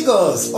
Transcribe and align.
y 0.00 0.04
chicos? 0.04 0.52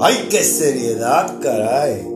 ¡Ay, 0.00 0.28
qué 0.30 0.44
seriedad, 0.44 1.40
caray! 1.40 2.06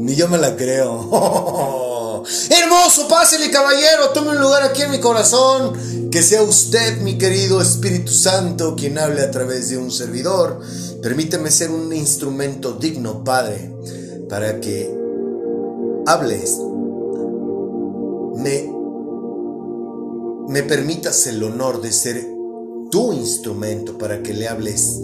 Ni 0.00 0.14
yo 0.14 0.28
me 0.28 0.38
la 0.38 0.56
creo. 0.56 2.24
Hermoso, 2.50 3.08
pásele, 3.08 3.50
caballero. 3.50 4.10
Tome 4.14 4.30
un 4.30 4.40
lugar 4.40 4.62
aquí 4.62 4.82
en 4.82 4.90
mi 4.90 5.00
corazón. 5.00 6.10
Que 6.10 6.22
sea 6.22 6.42
usted, 6.42 7.00
mi 7.00 7.18
querido 7.18 7.60
Espíritu 7.60 8.12
Santo, 8.12 8.74
quien 8.76 8.98
hable 8.98 9.22
a 9.22 9.30
través 9.30 9.70
de 9.70 9.78
un 9.78 9.90
servidor. 9.90 10.60
Permíteme 11.02 11.50
ser 11.50 11.70
un 11.70 11.92
instrumento 11.92 12.72
digno, 12.72 13.24
Padre, 13.24 13.72
para 14.28 14.60
que 14.60 14.94
hables 16.06 16.58
me, 18.36 18.72
me 20.48 20.62
permitas 20.62 21.26
el 21.26 21.42
honor 21.42 21.80
de 21.80 21.92
ser 21.92 22.31
tu 22.92 23.14
instrumento 23.14 23.96
para 23.96 24.22
que 24.22 24.34
le 24.34 24.46
hables 24.48 25.00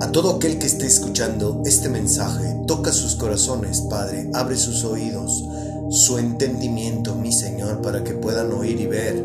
a 0.00 0.10
todo 0.10 0.32
aquel 0.32 0.58
que 0.58 0.66
esté 0.66 0.84
escuchando 0.84 1.62
este 1.64 1.88
mensaje. 1.88 2.56
Toca 2.66 2.92
sus 2.92 3.14
corazones, 3.14 3.82
Padre, 3.82 4.28
abre 4.34 4.56
sus 4.56 4.82
oídos, 4.82 5.44
su 5.90 6.18
entendimiento, 6.18 7.14
mi 7.14 7.30
Señor, 7.30 7.82
para 7.82 8.02
que 8.02 8.14
puedan 8.14 8.52
oír 8.52 8.80
y 8.80 8.86
ver, 8.86 9.24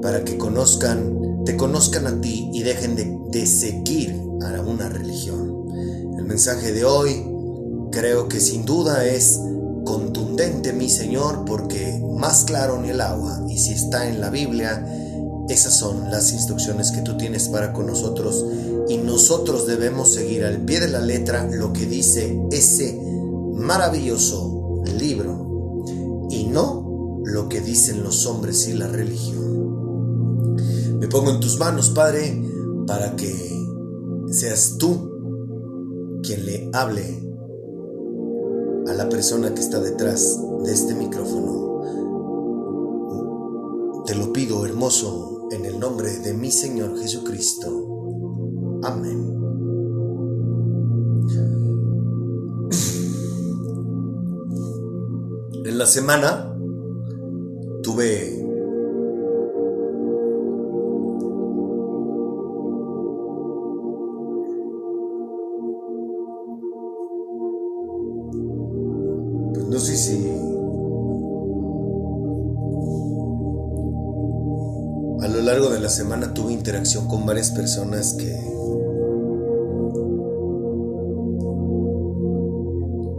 para 0.00 0.24
que 0.24 0.38
conozcan, 0.38 1.42
te 1.44 1.54
conozcan 1.54 2.06
a 2.06 2.18
ti 2.18 2.48
y 2.54 2.62
dejen 2.62 2.96
de, 2.96 3.18
de 3.28 3.46
seguir 3.46 4.18
a 4.40 4.62
una 4.62 4.88
religión. 4.88 5.68
El 6.16 6.24
mensaje 6.24 6.72
de 6.72 6.86
hoy 6.86 7.26
creo 7.92 8.26
que 8.28 8.40
sin 8.40 8.64
duda 8.64 9.04
es 9.04 9.38
contundente, 9.84 10.72
mi 10.72 10.88
Señor, 10.88 11.44
porque 11.44 12.02
más 12.16 12.44
claro 12.44 12.80
ni 12.80 12.88
el 12.88 13.02
agua, 13.02 13.44
y 13.50 13.58
si 13.58 13.74
está 13.74 14.08
en 14.08 14.22
la 14.22 14.30
Biblia, 14.30 14.82
esas 15.48 15.76
son 15.76 16.10
las 16.10 16.32
instrucciones 16.32 16.90
que 16.90 17.02
tú 17.02 17.16
tienes 17.16 17.48
para 17.48 17.72
con 17.72 17.86
nosotros, 17.86 18.44
y 18.88 18.98
nosotros 18.98 19.66
debemos 19.66 20.12
seguir 20.12 20.44
al 20.44 20.58
pie 20.64 20.80
de 20.80 20.88
la 20.88 21.00
letra 21.00 21.48
lo 21.50 21.72
que 21.72 21.86
dice 21.86 22.38
ese 22.50 23.00
maravilloso 23.54 24.82
libro, 24.98 25.82
y 26.30 26.44
no 26.44 27.22
lo 27.24 27.48
que 27.48 27.60
dicen 27.60 28.02
los 28.02 28.26
hombres 28.26 28.68
y 28.68 28.74
la 28.74 28.88
religión. 28.88 30.56
Me 30.98 31.08
pongo 31.08 31.30
en 31.30 31.40
tus 31.40 31.58
manos, 31.58 31.90
Padre, 31.90 32.42
para 32.86 33.16
que 33.16 33.32
seas 34.30 34.76
tú 34.78 35.10
quien 36.22 36.46
le 36.46 36.70
hable 36.72 37.22
a 38.88 38.94
la 38.94 39.08
persona 39.08 39.54
que 39.54 39.60
está 39.60 39.80
detrás 39.80 40.38
de 40.64 40.72
este 40.72 40.94
micrófono. 40.94 41.64
Te 44.06 44.14
lo 44.14 44.32
pido, 44.32 44.64
hermoso, 44.66 45.33
en 45.54 45.64
el 45.66 45.78
nombre 45.78 46.10
de 46.18 46.34
mi 46.34 46.50
Señor 46.50 46.98
Jesucristo. 46.98 47.70
Amén. 48.82 49.30
En 55.64 55.78
la 55.78 55.86
semana 55.86 56.56
tuve 57.82 58.44
pues 69.54 69.66
no 69.68 69.78
sé 69.78 69.96
si 69.96 70.23
la 75.84 75.90
semana 75.90 76.32
tuve 76.32 76.54
interacción 76.54 77.06
con 77.08 77.26
varias 77.26 77.50
personas 77.50 78.14
que 78.14 78.32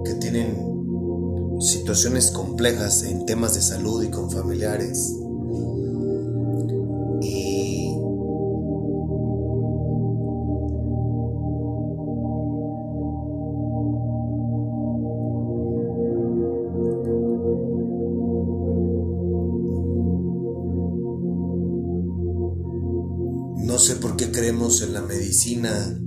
que 0.03 0.15
tienen 0.15 1.61
situaciones 1.61 2.31
complejas 2.31 3.03
en 3.03 3.27
temas 3.27 3.53
de 3.53 3.61
salud 3.61 4.01
y 4.01 4.09
con 4.09 4.31
familiares. 4.31 5.13
Medicina, 25.25 25.99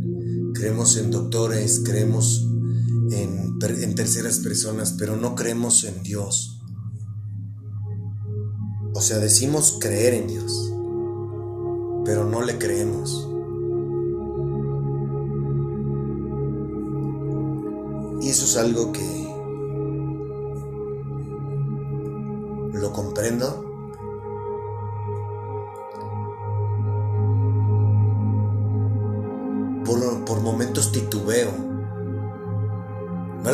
creemos 0.55 0.97
en 0.97 1.11
doctores, 1.11 1.83
creemos 1.85 2.47
en, 3.11 3.59
en 3.61 3.95
terceras 3.97 4.39
personas, 4.39 4.95
pero 4.97 5.17
no 5.17 5.35
creemos 5.35 5.83
en 5.83 6.05
Dios. 6.05 6.61
O 8.95 9.01
sea, 9.01 9.19
decimos 9.19 9.79
creer 9.81 10.15
en 10.15 10.29
Dios, 10.29 10.73
pero 12.05 12.31
no 12.31 12.43
le 12.43 12.59
creemos. 12.59 13.29
Y 18.23 18.29
eso 18.29 18.45
es 18.45 18.57
algo 18.57 18.93
que 18.93 19.29
lo 22.73 22.93
comprendo. 22.93 23.68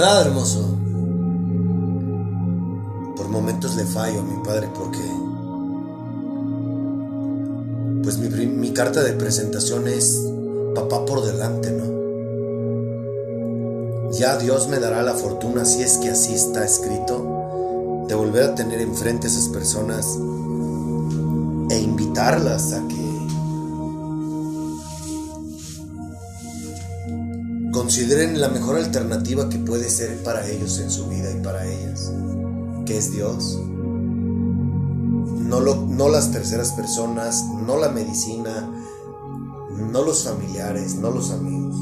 ¿Verdad, 0.04 0.26
hermoso? 0.26 0.60
Por 3.16 3.26
momentos 3.30 3.74
le 3.74 3.84
fallo 3.84 4.20
a 4.20 4.22
mi 4.22 4.36
padre 4.44 4.68
porque... 4.74 5.00
Pues 8.02 8.18
mi, 8.18 8.28
mi 8.44 8.74
carta 8.74 9.02
de 9.02 9.14
presentación 9.14 9.88
es 9.88 10.20
papá 10.74 11.06
por 11.06 11.24
delante, 11.24 11.70
¿no? 11.70 11.86
Ya 14.10 14.36
Dios 14.36 14.68
me 14.68 14.78
dará 14.78 15.02
la 15.02 15.14
fortuna, 15.14 15.64
si 15.64 15.82
es 15.82 15.96
que 15.96 16.10
así 16.10 16.34
está 16.34 16.66
escrito, 16.66 18.04
de 18.06 18.14
volver 18.14 18.42
a 18.42 18.54
tener 18.54 18.82
enfrente 18.82 19.26
a 19.26 19.30
esas 19.30 19.48
personas 19.48 20.18
e 21.70 21.80
invitarlas 21.80 22.74
a 22.74 22.86
que 22.88 22.93
consideren 27.74 28.40
la 28.40 28.48
mejor 28.48 28.76
alternativa 28.76 29.48
que 29.48 29.58
puede 29.58 29.90
ser 29.90 30.22
para 30.22 30.46
ellos 30.48 30.78
en 30.78 30.90
su 30.90 31.08
vida 31.08 31.30
y 31.36 31.42
para 31.42 31.66
ellas, 31.66 32.10
que 32.86 32.96
es 32.96 33.10
Dios. 33.10 33.58
No, 35.40 35.58
lo- 35.60 35.84
no 35.86 36.08
las 36.08 36.30
terceras 36.30 36.70
personas, 36.72 37.44
no 37.66 37.76
la 37.76 37.88
medicina, 37.90 38.70
no 39.92 40.02
los 40.04 40.22
familiares, 40.24 40.94
no 40.94 41.10
los 41.10 41.30
amigos. 41.32 41.74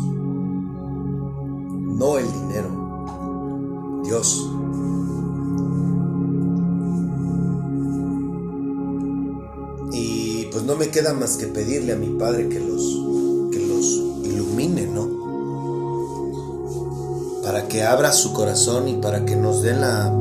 no 2.02 2.18
el 2.18 2.26
dinero. 2.32 4.00
Dios. 4.04 4.48
Y 9.92 10.46
pues 10.50 10.64
no 10.64 10.76
me 10.76 10.88
queda 10.88 11.12
más 11.12 11.36
que 11.36 11.46
pedirle 11.46 11.92
a 11.92 11.96
mi 11.96 12.08
Padre 12.18 12.48
que 12.48 12.58
los, 12.60 12.82
que 17.72 17.82
abra 17.82 18.12
su 18.12 18.34
corazón 18.34 18.86
y 18.86 18.96
para 18.96 19.24
que 19.24 19.34
nos 19.34 19.62
dé 19.62 19.72
la 19.72 20.14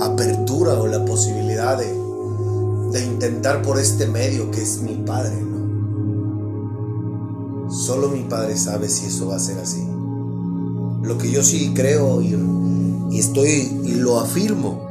apertura 0.00 0.74
o 0.74 0.86
la 0.86 1.04
posibilidad 1.04 1.76
de, 1.76 1.92
de 2.92 3.04
intentar 3.04 3.60
por 3.62 3.80
este 3.80 4.06
medio 4.06 4.52
que 4.52 4.62
es 4.62 4.82
mi 4.82 4.94
Padre, 4.94 5.34
¿no? 5.34 5.56
Solo 7.72 8.08
mi 8.08 8.22
Padre 8.22 8.56
sabe 8.56 8.88
si 8.88 9.06
eso 9.06 9.26
va 9.26 9.34
a 9.34 9.40
ser 9.40 9.58
así. 9.58 9.84
Lo 11.02 11.18
que 11.18 11.28
yo 11.28 11.42
sí 11.42 11.72
creo 11.74 12.22
y, 12.22 12.38
y 13.10 13.18
estoy 13.18 13.80
y 13.84 13.94
lo 13.96 14.20
afirmo. 14.20 14.86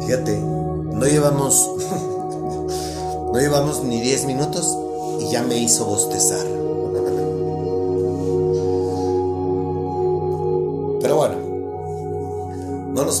Fíjate, 0.00 0.40
no 0.40 1.04
llevamos 1.04 1.70
no 3.30 3.38
llevamos 3.38 3.84
ni 3.84 4.00
10 4.00 4.24
minutos 4.24 4.74
y 5.20 5.30
ya 5.30 5.42
me 5.42 5.58
hizo 5.58 5.84
bostezar. 5.84 6.46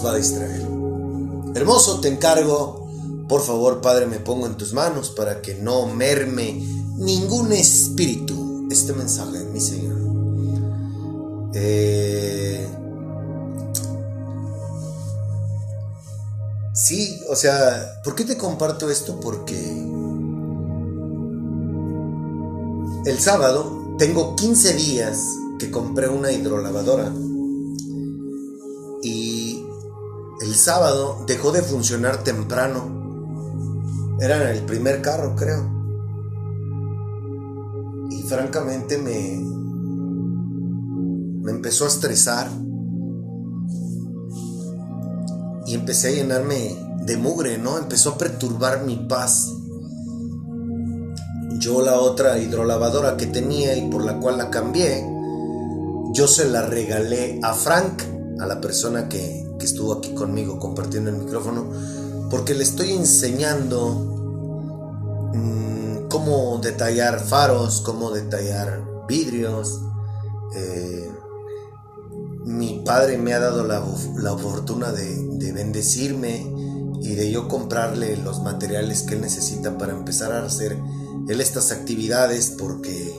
Va 0.02 0.12
a 0.12 0.16
distraer. 0.16 0.62
Hermoso, 1.54 2.00
te 2.00 2.08
encargo, 2.08 2.88
por 3.28 3.42
favor, 3.42 3.80
Padre, 3.80 4.06
me 4.06 4.18
pongo 4.18 4.46
en 4.46 4.56
tus 4.56 4.72
manos 4.72 5.10
para 5.10 5.42
que 5.42 5.54
no 5.54 5.86
merme 5.86 6.62
ningún 6.96 7.52
espíritu 7.52 8.66
este 8.70 8.92
mensaje, 8.92 9.44
mi 9.52 9.60
Señor. 9.60 9.98
Eh, 11.54 12.66
sí, 16.72 17.20
o 17.30 17.36
sea, 17.36 18.00
¿por 18.02 18.14
qué 18.14 18.24
te 18.24 18.36
comparto 18.36 18.90
esto? 18.90 19.20
Porque 19.20 19.54
el 23.06 23.20
sábado 23.20 23.96
tengo 23.98 24.34
15 24.34 24.74
días 24.74 25.18
que 25.58 25.70
compré 25.70 26.08
una 26.08 26.32
hidrolavadora. 26.32 27.12
Sábado 30.64 31.24
dejó 31.26 31.52
de 31.52 31.60
funcionar 31.60 32.24
temprano. 32.24 34.16
Era 34.18 34.50
el 34.50 34.62
primer 34.64 35.02
carro, 35.02 35.36
creo. 35.36 35.70
Y 38.10 38.22
francamente 38.22 38.96
me, 38.96 39.36
me 41.42 41.50
empezó 41.50 41.84
a 41.84 41.88
estresar. 41.88 42.48
Y 45.66 45.74
empecé 45.74 46.08
a 46.08 46.12
llenarme 46.12 46.78
de 47.04 47.16
mugre, 47.18 47.58
¿no? 47.58 47.76
Empezó 47.76 48.10
a 48.10 48.18
perturbar 48.18 48.84
mi 48.84 48.96
paz. 48.96 49.52
Yo 51.58 51.82
la 51.82 52.00
otra 52.00 52.38
hidrolavadora 52.38 53.18
que 53.18 53.26
tenía 53.26 53.76
y 53.76 53.90
por 53.90 54.02
la 54.02 54.18
cual 54.18 54.38
la 54.38 54.50
cambié, 54.50 55.06
yo 56.12 56.26
se 56.26 56.48
la 56.48 56.62
regalé 56.62 57.38
a 57.42 57.52
Frank, 57.52 58.02
a 58.40 58.46
la 58.46 58.60
persona 58.60 59.08
que, 59.08 59.43
estuvo 59.64 59.92
aquí 59.92 60.14
conmigo 60.14 60.58
compartiendo 60.58 61.10
el 61.10 61.16
micrófono, 61.16 61.66
porque 62.30 62.54
le 62.54 62.64
estoy 62.64 62.92
enseñando 62.92 63.90
mmm, 65.34 66.08
cómo 66.08 66.58
detallar 66.62 67.20
faros, 67.20 67.80
cómo 67.80 68.10
detallar 68.10 68.82
vidrios. 69.08 69.80
Eh, 70.54 71.10
mi 72.44 72.82
padre 72.84 73.18
me 73.18 73.32
ha 73.32 73.40
dado 73.40 73.64
la, 73.64 73.82
la 74.16 74.92
de, 74.92 75.28
de, 75.38 75.52
bendecirme 75.52 76.46
y 77.00 77.14
de 77.14 77.30
yo 77.30 77.48
comprarle 77.48 78.16
los 78.18 78.42
materiales 78.42 79.02
que 79.02 79.14
él 79.14 79.22
necesita 79.22 79.78
para 79.78 79.92
empezar 79.92 80.32
a 80.32 80.44
hacer 80.44 80.78
él 81.28 81.40
estas 81.40 81.72
actividades 81.72 82.54
porque 82.58 83.18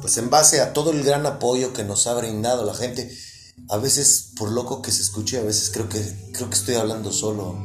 pues 0.00 0.18
en 0.18 0.30
base 0.30 0.60
a 0.60 0.72
todo 0.72 0.92
el 0.92 1.02
gran 1.02 1.26
apoyo 1.26 1.72
que 1.72 1.82
nos 1.82 2.06
ha 2.06 2.14
brindado 2.14 2.64
la 2.64 2.74
gente 2.74 3.10
a 3.68 3.76
veces 3.78 4.30
por 4.36 4.50
loco 4.52 4.82
que 4.82 4.92
se 4.92 5.02
escuche 5.02 5.38
a 5.38 5.42
veces 5.42 5.70
creo 5.72 5.88
que 5.88 6.30
creo 6.32 6.50
que 6.50 6.56
estoy 6.56 6.74
hablando 6.74 7.12
solo 7.12 7.64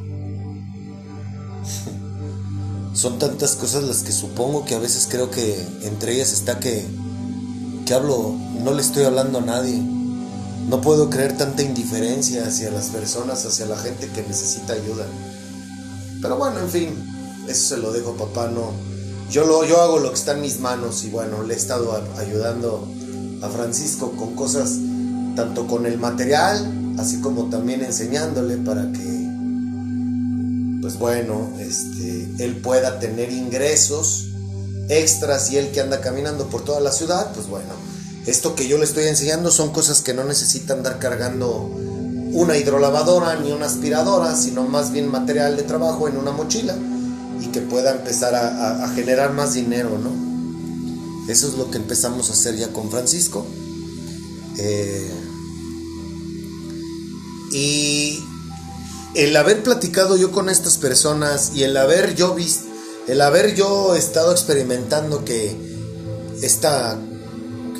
son 2.94 3.18
tantas 3.18 3.56
cosas 3.56 3.84
las 3.84 4.02
que 4.02 4.12
supongo 4.12 4.64
que 4.64 4.74
a 4.74 4.78
veces 4.78 5.06
creo 5.10 5.30
que 5.30 5.60
entre 5.82 6.14
ellas 6.14 6.32
está 6.32 6.58
que 6.60 6.86
que 7.86 7.94
hablo 7.94 8.34
no 8.62 8.72
le 8.72 8.82
estoy 8.82 9.04
hablando 9.04 9.38
a 9.38 9.42
nadie 9.42 9.80
no 10.70 10.80
puedo 10.80 11.10
creer 11.10 11.36
tanta 11.36 11.62
indiferencia 11.62 12.46
hacia 12.46 12.70
las 12.70 12.90
personas, 12.90 13.44
hacia 13.44 13.66
la 13.66 13.76
gente 13.76 14.08
que 14.08 14.22
necesita 14.22 14.74
ayuda. 14.74 15.04
Pero 16.22 16.36
bueno, 16.36 16.60
en 16.60 16.70
fin, 16.70 17.44
eso 17.48 17.74
se 17.74 17.80
lo 17.80 17.92
dejo 17.92 18.14
papá, 18.14 18.48
no. 18.48 18.70
Yo, 19.30 19.44
lo, 19.46 19.64
yo 19.64 19.80
hago 19.80 19.98
lo 19.98 20.10
que 20.10 20.14
está 20.14 20.32
en 20.32 20.42
mis 20.42 20.60
manos 20.60 21.04
y 21.04 21.10
bueno, 21.10 21.42
le 21.42 21.54
he 21.54 21.56
estado 21.56 22.00
ayudando 22.18 22.86
a 23.42 23.48
Francisco 23.48 24.12
con 24.12 24.36
cosas, 24.36 24.76
tanto 25.40 25.66
con 25.66 25.86
el 25.86 25.96
material, 25.96 26.94
así 26.98 27.18
como 27.22 27.48
también 27.48 27.82
enseñándole 27.82 28.58
para 28.58 28.82
que, 28.92 29.28
pues 30.82 30.98
bueno, 30.98 31.48
este, 31.58 32.28
él 32.44 32.56
pueda 32.56 32.98
tener 32.98 33.32
ingresos 33.32 34.26
extras 34.90 35.50
y 35.50 35.56
él 35.56 35.70
que 35.70 35.80
anda 35.80 36.02
caminando 36.02 36.48
por 36.48 36.62
toda 36.62 36.78
la 36.80 36.92
ciudad, 36.92 37.32
pues 37.32 37.46
bueno, 37.46 37.70
esto 38.26 38.54
que 38.54 38.68
yo 38.68 38.76
le 38.76 38.84
estoy 38.84 39.04
enseñando 39.04 39.50
son 39.50 39.72
cosas 39.72 40.02
que 40.02 40.12
no 40.12 40.24
necesitan 40.24 40.78
andar 40.78 40.98
cargando 40.98 41.70
una 42.32 42.58
hidrolavadora 42.58 43.36
ni 43.36 43.50
una 43.50 43.64
aspiradora, 43.64 44.36
sino 44.36 44.64
más 44.64 44.92
bien 44.92 45.10
material 45.10 45.56
de 45.56 45.62
trabajo 45.62 46.06
en 46.06 46.18
una 46.18 46.32
mochila 46.32 46.76
y 47.40 47.46
que 47.46 47.62
pueda 47.62 47.92
empezar 47.92 48.34
a, 48.34 48.86
generar 48.94 49.32
más 49.32 49.54
dinero, 49.54 49.98
¿no? 49.98 51.32
Eso 51.32 51.48
es 51.48 51.54
lo 51.54 51.70
que 51.70 51.78
empezamos 51.78 52.28
a 52.28 52.34
hacer 52.34 52.56
ya 52.56 52.68
con 52.74 52.90
Francisco. 52.90 53.46
Eh, 54.58 55.10
y 57.50 58.22
el 59.14 59.36
haber 59.36 59.62
platicado 59.62 60.16
yo 60.16 60.30
con 60.30 60.48
estas 60.48 60.78
personas 60.78 61.52
y 61.54 61.64
el 61.64 61.76
haber 61.76 62.14
yo 62.14 62.34
visto, 62.34 62.68
el 63.08 63.20
haber 63.20 63.54
yo 63.54 63.94
estado 63.96 64.32
experimentando 64.32 65.24
que 65.24 65.56
esta 66.42 66.98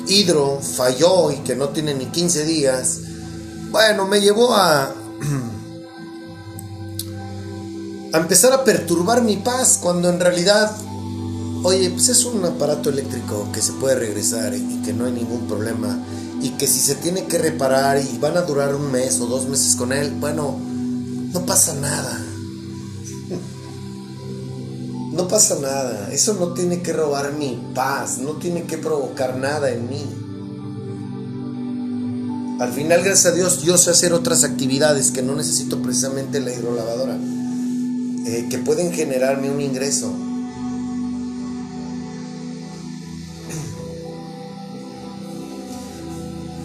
hidro 0.07 0.59
falló 0.59 1.31
y 1.31 1.37
que 1.37 1.55
no 1.55 1.69
tiene 1.69 1.93
ni 1.93 2.07
15 2.07 2.45
días, 2.45 2.99
bueno, 3.71 4.07
me 4.07 4.19
llevó 4.19 4.53
a, 4.53 4.93
a 8.13 8.17
empezar 8.17 8.51
a 8.51 8.65
perturbar 8.65 9.21
mi 9.23 9.37
paz 9.37 9.79
cuando 9.81 10.09
en 10.09 10.19
realidad, 10.19 10.75
oye, 11.63 11.89
pues 11.91 12.09
es 12.09 12.25
un 12.25 12.43
aparato 12.43 12.89
eléctrico 12.89 13.49
que 13.53 13.61
se 13.61 13.71
puede 13.73 13.95
regresar 13.95 14.53
y 14.53 14.81
que 14.83 14.91
no 14.91 15.05
hay 15.05 15.13
ningún 15.13 15.47
problema 15.47 15.97
y 16.41 16.49
que 16.51 16.67
si 16.67 16.79
se 16.79 16.95
tiene 16.95 17.25
que 17.25 17.37
reparar 17.37 18.01
y 18.01 18.17
van 18.17 18.37
a 18.37 18.41
durar 18.41 18.73
un 18.75 18.91
mes 18.91 19.19
o 19.19 19.27
dos 19.27 19.47
meses 19.47 19.75
con 19.75 19.93
él, 19.93 20.11
bueno, 20.19 20.57
no 21.33 21.45
pasa 21.45 21.75
nada. 21.75 22.19
No 25.13 25.27
pasa 25.27 25.59
nada, 25.59 26.09
eso 26.11 26.33
no 26.35 26.53
tiene 26.53 26.81
que 26.81 26.93
robar 26.93 27.33
mi 27.33 27.61
paz, 27.75 28.17
no 28.17 28.37
tiene 28.37 28.63
que 28.63 28.77
provocar 28.77 29.37
nada 29.37 29.69
en 29.69 29.89
mí. 29.89 30.05
Al 32.61 32.71
final, 32.71 33.03
gracias 33.03 33.33
a 33.33 33.35
Dios, 33.35 33.61
yo 33.63 33.77
sé 33.77 33.89
hacer 33.89 34.13
otras 34.13 34.43
actividades 34.43 35.11
que 35.11 35.21
no 35.21 35.35
necesito 35.35 35.81
precisamente 35.81 36.39
la 36.39 36.53
hidrolavadora, 36.53 37.17
eh, 38.25 38.47
que 38.49 38.57
pueden 38.59 38.93
generarme 38.93 39.49
un 39.49 39.59
ingreso. 39.59 40.13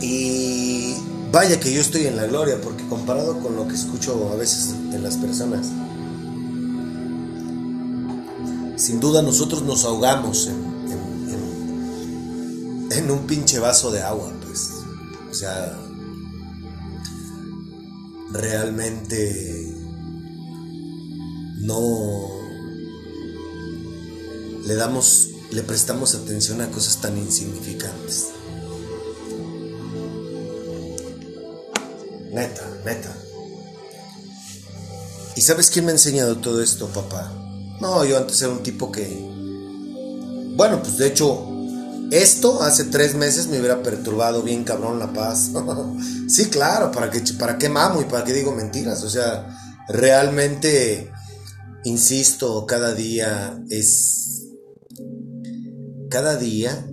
Y 0.09 0.95
vaya 1.33 1.59
que 1.59 1.73
yo 1.73 1.81
estoy 1.81 2.07
en 2.07 2.15
la 2.17 2.27
gloria, 2.27 2.61
porque 2.61 2.87
comparado 2.87 3.41
con 3.41 3.57
lo 3.57 3.67
que 3.67 3.75
escucho 3.75 4.31
a 4.33 4.37
veces 4.37 4.71
en 4.93 5.03
las 5.03 5.17
personas, 5.17 5.67
sin 8.77 9.01
duda 9.01 9.23
nosotros 9.23 9.63
nos 9.63 9.85
ahogamos 9.85 10.47
en, 10.47 10.65
en, 12.93 13.11
un 13.11 13.27
pinche 13.27 13.59
vaso 13.59 13.91
de 13.91 14.01
agua, 14.03 14.33
pues. 14.45 14.71
O 15.29 15.35
sea, 15.35 15.77
realmente 18.31 19.75
no 21.63 22.29
le 24.67 24.75
damos, 24.77 25.31
le 25.51 25.65
prestamos 25.65 26.15
atención 26.15 26.61
a 26.61 26.71
cosas 26.71 27.01
tan 27.01 27.19
insignificantes. 27.19 28.36
Neta, 32.37 32.69
neta. 32.85 33.17
¿Y 35.37 35.41
sabes 35.41 35.71
quién 35.71 35.87
me 35.87 35.93
ha 35.93 35.95
enseñado 35.95 36.37
todo 36.37 36.63
esto, 36.63 36.87
papá? 36.89 37.33
No, 37.81 38.05
yo 38.05 38.19
antes 38.19 38.43
era 38.43 38.53
un 38.53 38.63
tipo 38.63 38.93
que, 38.93 39.07
bueno, 40.55 40.83
pues 40.83 40.99
de 40.99 41.07
hecho, 41.07 41.53
Esto 42.11 42.63
hace 42.63 42.85
tres 42.85 43.15
meses 43.15 43.49
me 43.49 43.59
hubiera 43.59 43.83
perturbado 43.83 44.43
bien 44.43 44.65
cabrón 44.65 44.99
la 44.99 45.15
paz. 45.15 45.51
sí, 46.29 46.45
claro, 46.51 46.93
¿para 46.93 47.11
qué, 47.11 47.23
¿para 47.39 47.57
qué 47.57 47.71
mamo 47.71 48.03
y 48.03 48.05
para 48.05 48.23
qué 48.23 48.35
digo 48.35 48.53
mentiras? 48.53 49.03
O 49.03 49.09
sea, 49.09 49.49
realmente, 49.89 51.11
insisto, 51.85 52.67
cada 52.67 52.95
día 52.95 53.59
es... 53.71 54.45
Cada 56.11 56.37
día 56.37 56.87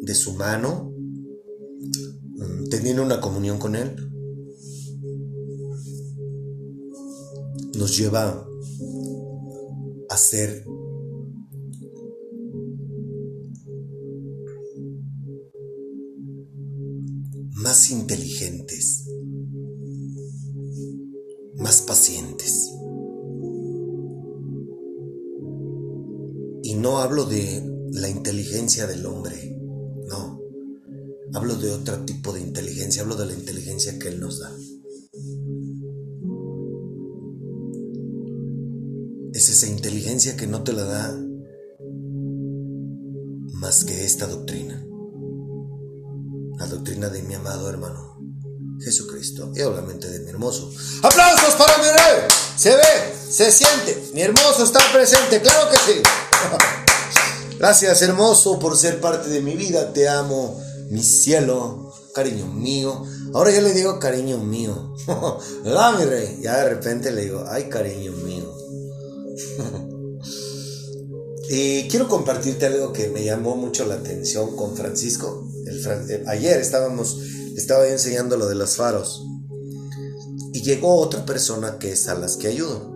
de 0.00 0.14
su 0.14 0.32
mano, 0.32 0.93
teniendo 2.70 3.02
una 3.02 3.20
comunión 3.20 3.58
con 3.58 3.76
Él, 3.76 3.96
nos 7.76 7.96
lleva 7.96 8.46
a 10.08 10.16
ser 10.16 10.64
más 17.64 17.90
inteligentes, 17.90 19.08
más 21.56 21.82
pacientes. 21.82 22.70
Y 26.62 26.74
no 26.74 26.98
hablo 26.98 27.24
de 27.24 27.62
la 27.92 28.08
inteligencia 28.08 28.86
del 28.86 29.06
hombre, 29.06 29.58
no. 30.06 30.43
Hablo 31.34 31.56
de 31.56 31.72
otro 31.72 32.04
tipo 32.04 32.32
de 32.32 32.40
inteligencia, 32.40 33.02
hablo 33.02 33.16
de 33.16 33.26
la 33.26 33.32
inteligencia 33.32 33.98
que 33.98 34.08
Él 34.08 34.20
nos 34.20 34.38
da. 34.38 34.50
Es 39.32 39.48
esa 39.48 39.66
inteligencia 39.66 40.36
que 40.36 40.46
no 40.46 40.62
te 40.62 40.72
la 40.72 40.84
da 40.84 41.18
más 43.52 43.84
que 43.84 44.04
esta 44.04 44.26
doctrina. 44.26 44.80
La 46.58 46.66
doctrina 46.66 47.08
de 47.08 47.22
mi 47.22 47.34
amado 47.34 47.68
hermano 47.68 48.14
Jesucristo 48.80 49.50
y 49.54 49.62
obviamente 49.62 50.08
de 50.08 50.20
mi 50.20 50.30
hermoso. 50.30 50.70
¡Aplausos 51.02 51.54
para 51.54 51.78
mi 51.78 51.84
rey! 51.84 52.28
Se 52.56 52.70
ve, 52.70 53.14
se 53.28 53.50
siente, 53.50 54.10
mi 54.14 54.20
hermoso 54.20 54.64
está 54.64 54.80
presente, 54.92 55.40
claro 55.40 55.70
que 55.70 55.76
sí. 55.78 56.02
Gracias 57.58 58.02
hermoso 58.02 58.58
por 58.58 58.76
ser 58.76 59.00
parte 59.00 59.28
de 59.30 59.40
mi 59.40 59.54
vida, 59.54 59.92
te 59.92 60.08
amo, 60.08 60.60
mi 60.94 61.02
cielo, 61.02 61.92
cariño 62.14 62.46
mío. 62.46 63.04
Ahora 63.32 63.50
ya 63.50 63.60
le 63.60 63.72
digo 63.72 63.98
cariño 63.98 64.38
mío. 64.38 64.94
¿Verdad? 65.64 65.98
Ya 66.40 66.58
de 66.58 66.70
repente 66.70 67.10
le 67.10 67.22
digo, 67.22 67.44
ay, 67.48 67.64
cariño 67.64 68.12
mío. 68.12 68.54
y 71.50 71.88
quiero 71.88 72.06
compartirte 72.06 72.66
algo 72.66 72.92
que 72.92 73.08
me 73.08 73.24
llamó 73.24 73.56
mucho 73.56 73.84
la 73.86 73.96
atención 73.96 74.54
con 74.54 74.76
Francisco. 74.76 75.50
Eh, 75.66 76.22
ayer 76.28 76.60
estábamos, 76.60 77.18
estaba 77.56 77.88
enseñando 77.88 78.36
lo 78.36 78.46
de 78.46 78.54
los 78.54 78.76
faros. 78.76 79.26
Y 80.52 80.62
llegó 80.62 81.00
otra 81.00 81.26
persona 81.26 81.80
que 81.80 81.90
es 81.90 82.06
a 82.06 82.14
las 82.14 82.36
que 82.36 82.46
ayudo. 82.46 82.93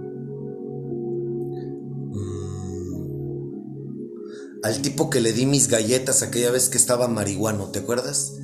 Al 4.62 4.83
tipo 4.83 5.11
que 5.11 5.21
le 5.21 5.33
di 5.33 5.47
mis 5.47 5.69
galletas 5.69 6.23
aquella 6.23 6.50
vez 6.50 6.69
que 6.69 6.79
estaba 6.79 7.09
marihuano, 7.09 7.71
¿te 7.71 7.81
acuerdas? 7.81 8.35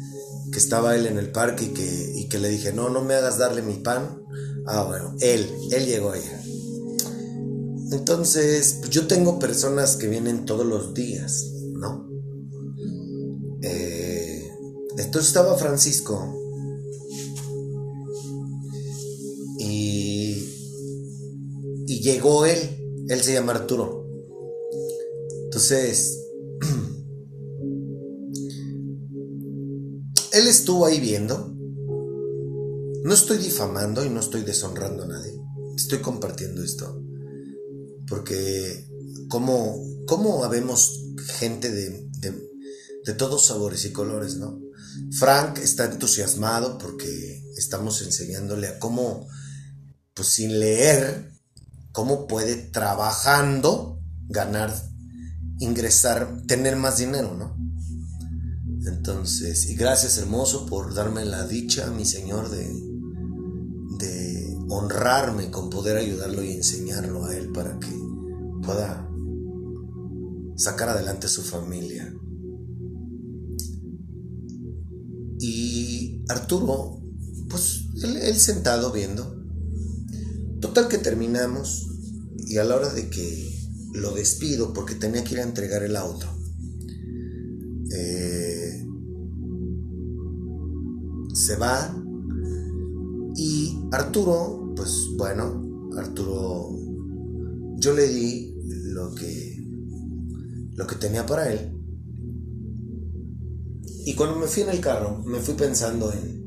Que 0.52 0.58
estaba 0.58 0.94
él 0.94 1.06
en 1.06 1.18
el 1.18 1.32
parque 1.32 1.64
y 1.64 1.68
que, 1.68 2.12
y 2.16 2.28
que 2.28 2.38
le 2.38 2.48
dije, 2.48 2.72
no, 2.72 2.88
no 2.88 3.02
me 3.02 3.14
hagas 3.14 3.38
darle 3.38 3.62
mi 3.62 3.74
pan. 3.74 4.22
Ah, 4.66 4.84
bueno, 4.84 5.14
él, 5.20 5.50
él 5.72 5.86
llegó 5.86 6.12
allá. 6.12 6.40
Entonces, 7.92 8.76
pues, 8.80 8.90
yo 8.90 9.06
tengo 9.06 9.38
personas 9.38 9.96
que 9.96 10.08
vienen 10.08 10.44
todos 10.44 10.66
los 10.66 10.94
días, 10.94 11.50
¿no? 11.74 12.08
Eh, 13.62 14.48
entonces 14.98 15.28
estaba 15.28 15.56
Francisco 15.56 16.38
y, 19.58 20.46
y 21.86 22.00
llegó 22.02 22.46
él, 22.46 22.58
él 23.08 23.20
se 23.22 23.32
llama 23.32 23.52
Arturo. 23.52 24.03
Entonces, 25.54 26.18
él 30.32 30.48
estuvo 30.48 30.84
ahí 30.84 30.98
viendo. 30.98 31.54
No 33.04 33.14
estoy 33.14 33.38
difamando 33.38 34.04
y 34.04 34.10
no 34.10 34.18
estoy 34.18 34.42
deshonrando 34.42 35.04
a 35.04 35.06
nadie. 35.06 35.32
Estoy 35.76 36.00
compartiendo 36.00 36.64
esto. 36.64 37.00
Porque, 38.08 38.90
¿cómo, 39.28 39.80
cómo 40.08 40.42
habemos 40.42 41.00
gente 41.38 41.70
de, 41.70 42.04
de, 43.04 43.14
todos 43.14 43.46
sabores 43.46 43.84
y 43.84 43.92
colores, 43.92 44.38
no? 44.38 44.60
Frank 45.16 45.58
está 45.58 45.84
entusiasmado 45.84 46.78
porque 46.78 47.44
estamos 47.56 48.02
enseñándole 48.02 48.66
a 48.66 48.80
cómo, 48.80 49.28
pues 50.14 50.26
sin 50.26 50.58
leer, 50.58 51.30
cómo 51.92 52.26
puede 52.26 52.56
trabajando 52.56 54.00
ganar, 54.26 54.74
ingresar, 55.58 56.42
tener 56.46 56.76
más 56.76 56.98
dinero, 56.98 57.34
¿no? 57.34 57.56
Entonces, 58.86 59.70
y 59.70 59.76
gracias 59.76 60.18
hermoso 60.18 60.66
por 60.66 60.94
darme 60.94 61.24
la 61.24 61.46
dicha, 61.46 61.90
mi 61.90 62.04
Señor, 62.04 62.50
de, 62.50 62.66
de 63.98 64.58
honrarme 64.68 65.50
con 65.50 65.70
poder 65.70 65.96
ayudarlo 65.96 66.42
y 66.42 66.52
enseñarlo 66.52 67.24
a 67.24 67.34
Él 67.34 67.50
para 67.52 67.78
que 67.78 67.92
pueda 68.62 69.08
sacar 70.56 70.88
adelante 70.90 71.26
a 71.26 71.30
su 71.30 71.42
familia. 71.42 72.14
Y 75.38 76.22
Arturo, 76.28 77.02
pues 77.48 77.84
él, 78.02 78.34
sentado 78.34 78.92
viendo. 78.92 79.42
Total 80.60 80.88
que 80.88 80.98
terminamos 80.98 81.86
y 82.46 82.56
a 82.58 82.64
la 82.64 82.76
hora 82.76 82.92
de 82.92 83.10
que 83.10 83.63
lo 83.94 84.12
despido 84.12 84.72
porque 84.72 84.96
tenía 84.96 85.24
que 85.24 85.34
ir 85.34 85.40
a 85.40 85.44
entregar 85.44 85.82
el 85.82 85.96
auto. 85.96 86.26
Eh, 87.96 88.86
se 91.32 91.56
va 91.56 91.94
y 93.36 93.78
Arturo, 93.92 94.72
pues 94.76 95.10
bueno, 95.16 95.90
Arturo, 95.96 96.70
yo 97.76 97.94
le 97.94 98.08
di 98.08 98.54
lo 98.84 99.14
que, 99.14 99.66
lo 100.74 100.86
que 100.86 100.96
tenía 100.96 101.24
para 101.26 101.52
él. 101.52 101.70
Y 104.06 104.14
cuando 104.14 104.38
me 104.38 104.46
fui 104.46 104.62
en 104.62 104.70
el 104.70 104.80
carro, 104.80 105.22
me 105.24 105.38
fui 105.38 105.54
pensando 105.54 106.12
en... 106.12 106.43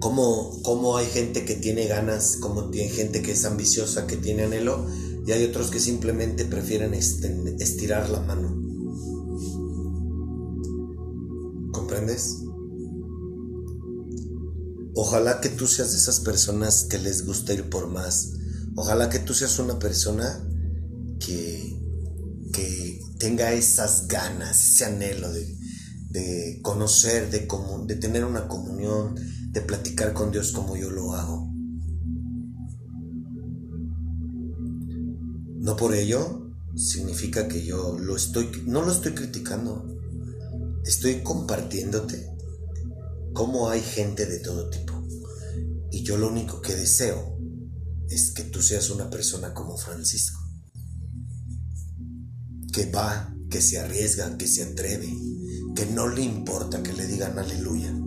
Cómo, 0.00 0.60
cómo 0.62 0.96
hay 0.96 1.06
gente 1.06 1.44
que 1.44 1.54
tiene 1.54 1.86
ganas, 1.86 2.36
como 2.40 2.70
hay 2.72 2.88
gente 2.88 3.22
que 3.22 3.32
es 3.32 3.44
ambiciosa, 3.44 4.06
que 4.06 4.16
tiene 4.16 4.44
anhelo, 4.44 4.86
y 5.26 5.32
hay 5.32 5.44
otros 5.44 5.70
que 5.70 5.78
simplemente 5.78 6.44
prefieren 6.44 6.94
estirar 6.94 8.08
la 8.10 8.20
mano. 8.20 8.48
¿Comprendes? 11.72 12.38
Ojalá 14.94 15.40
que 15.40 15.50
tú 15.50 15.66
seas 15.66 15.92
de 15.92 15.98
esas 15.98 16.20
personas 16.20 16.84
que 16.84 16.98
les 16.98 17.24
gusta 17.24 17.52
ir 17.52 17.70
por 17.70 17.88
más. 17.88 18.32
Ojalá 18.76 19.08
que 19.08 19.18
tú 19.18 19.34
seas 19.34 19.58
una 19.58 19.78
persona 19.78 20.46
que, 21.18 21.78
que 22.52 23.00
tenga 23.18 23.52
esas 23.52 24.08
ganas, 24.08 24.72
ese 24.72 24.86
anhelo 24.86 25.32
de, 25.32 25.56
de 26.10 26.58
conocer, 26.62 27.30
de, 27.30 27.46
de 27.86 27.96
tener 27.96 28.24
una 28.24 28.48
comunión, 28.48 29.14
de 29.50 29.60
platicar 29.62 30.12
con 30.12 30.30
Dios 30.30 30.52
como 30.52 30.76
yo 30.76 30.90
lo 30.90 31.12
hago. 31.14 31.52
No 35.58 35.76
por 35.76 35.94
ello 35.94 36.54
significa 36.76 37.48
que 37.48 37.64
yo 37.64 37.98
lo 37.98 38.16
estoy, 38.16 38.50
no 38.66 38.82
lo 38.82 38.92
estoy 38.92 39.12
criticando. 39.12 39.86
Estoy 40.84 41.22
compartiéndote 41.22 42.30
cómo 43.32 43.68
hay 43.68 43.80
gente 43.80 44.24
de 44.26 44.38
todo 44.38 44.70
tipo. 44.70 45.04
Y 45.90 46.02
yo 46.02 46.16
lo 46.16 46.28
único 46.28 46.60
que 46.60 46.74
deseo 46.74 47.36
es 48.08 48.30
que 48.30 48.44
tú 48.44 48.62
seas 48.62 48.90
una 48.90 49.10
persona 49.10 49.52
como 49.52 49.76
Francisco. 49.76 50.40
Que 52.72 52.90
va, 52.90 53.34
que 53.50 53.60
se 53.60 53.78
arriesga, 53.78 54.38
que 54.38 54.46
se 54.46 54.62
atreve, 54.62 55.12
que 55.74 55.86
no 55.86 56.08
le 56.08 56.22
importa 56.22 56.82
que 56.82 56.92
le 56.92 57.06
digan 57.06 57.38
aleluya. 57.38 57.99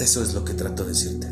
Eso 0.00 0.22
es 0.22 0.34
lo 0.34 0.44
que 0.44 0.54
trato 0.54 0.82
de 0.82 0.90
decirte. 0.90 1.28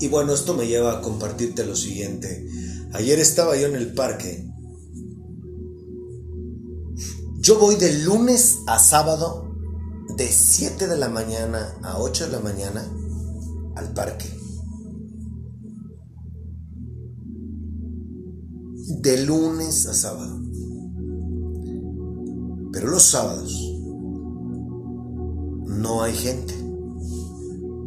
Y 0.00 0.08
bueno, 0.08 0.34
esto 0.34 0.54
me 0.54 0.66
lleva 0.66 0.98
a 0.98 1.00
compartirte 1.02 1.64
lo 1.64 1.74
siguiente. 1.74 2.46
Ayer 2.92 3.18
estaba 3.18 3.56
yo 3.56 3.66
en 3.66 3.76
el 3.76 3.94
parque. 3.94 4.48
Yo 7.38 7.58
voy 7.58 7.76
de 7.76 7.98
lunes 8.04 8.58
a 8.66 8.78
sábado 8.78 9.56
de 10.16 10.28
7 10.28 10.86
de 10.86 10.96
la 10.96 11.08
mañana 11.08 11.74
a 11.82 11.98
8 11.98 12.26
de 12.26 12.32
la 12.32 12.40
mañana 12.40 12.86
al 13.74 13.92
parque. 13.92 14.44
de 19.04 19.24
lunes 19.24 19.86
a 19.86 19.94
sábado. 19.94 20.40
Pero 22.72 22.88
los 22.88 23.02
sábados 23.02 23.52
no 25.66 26.02
hay 26.02 26.14
gente. 26.14 26.54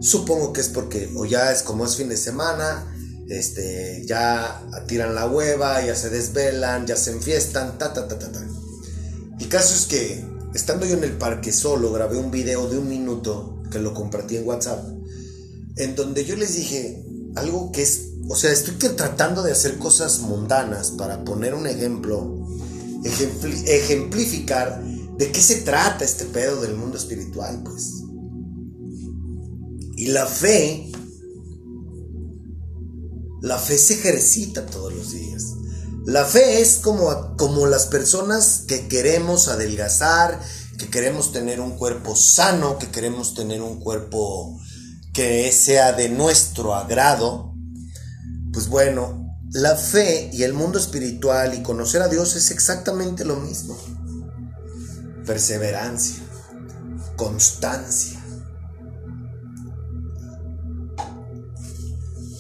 Supongo 0.02 0.54
que 0.54 0.62
es 0.62 0.70
porque 0.70 1.10
o 1.16 1.26
ya 1.26 1.52
es 1.52 1.64
como 1.64 1.86
es 1.86 1.96
fin 1.96 2.10
de 2.10 2.18
semana, 2.18 2.86
este, 3.30 4.06
ya 4.06 4.64
tiran 4.88 5.16
la 5.16 5.28
hueva, 5.28 5.86
ya 5.86 5.96
se 5.96 6.10
desvelan, 6.10 6.86
ya 6.86 6.96
se 6.96 7.12
enfiestan, 7.12 7.78
ta 7.78 7.94
ta 7.94 8.08
ta 8.08 8.18
ta 8.18 8.32
ta. 8.32 8.48
El 9.40 9.50
caso 9.50 9.76
es 9.76 9.86
que 9.86 10.24
estando 10.54 10.86
yo 10.86 10.96
en 10.96 11.04
el 11.04 11.14
parque 11.14 11.52
solo 11.52 11.92
grabé 11.92 12.18
un 12.18 12.32
video 12.32 12.70
de 12.70 12.78
un 12.78 12.88
minuto 12.88 13.62
que 13.72 13.80
lo 13.80 13.94
compartí 13.94 14.38
en 14.38 14.48
WhatsApp, 14.48 14.86
en 15.76 15.96
donde 15.96 16.26
yo 16.26 16.36
les 16.36 16.56
dije 16.56 17.04
algo 17.36 17.72
que 17.72 17.84
es, 17.84 18.10
o 18.30 18.36
sea, 18.36 18.52
estoy 18.52 18.76
tratando 18.76 19.44
de 19.44 19.52
hacer 19.52 19.78
cosas 19.78 20.20
mundanas 20.20 20.92
para 20.92 21.24
poner 21.24 21.54
un 21.54 21.68
ejemplo, 21.68 22.48
ejemplificar 23.04 24.84
de 25.18 25.32
qué 25.32 25.42
se 25.42 25.58
trata 25.58 26.04
este 26.06 26.26
pedo 26.26 26.62
del 26.62 26.76
mundo 26.76 26.98
espiritual, 26.98 27.62
pues. 27.64 28.04
Y 29.98 30.10
la 30.10 30.28
fe, 30.28 30.92
la 33.42 33.58
fe 33.58 33.80
se 33.80 33.96
ejercita 33.96 34.68
todos 34.68 34.94
los 34.94 35.12
días. 35.12 35.56
La 36.06 36.24
fe 36.24 36.62
es 36.62 36.78
como, 36.78 37.36
como 37.36 37.66
las 37.66 37.88
personas 37.88 38.66
que 38.68 38.88
queremos 38.88 39.48
adelgazar, 39.48 40.40
que 40.78 40.90
queremos 40.90 41.32
tener 41.32 41.60
un 41.60 41.72
cuerpo 41.72 42.16
sano, 42.16 42.78
que 42.78 42.92
queremos 42.92 43.34
tener 43.34 43.64
un 43.64 43.80
cuerpo 43.80 44.62
que 45.14 45.52
sea 45.52 45.94
de 45.94 46.10
nuestro 46.10 46.76
agrado. 46.76 47.56
Pues 48.54 48.68
bueno, 48.68 49.36
la 49.52 49.76
fe 49.76 50.30
y 50.32 50.44
el 50.44 50.54
mundo 50.54 50.78
espiritual 50.78 51.56
y 51.56 51.64
conocer 51.64 52.04
a 52.04 52.08
Dios 52.08 52.36
es 52.36 52.52
exactamente 52.52 53.26
lo 53.26 53.38
mismo. 53.38 53.76
Perseverancia, 55.26 56.22
constancia 57.16 58.17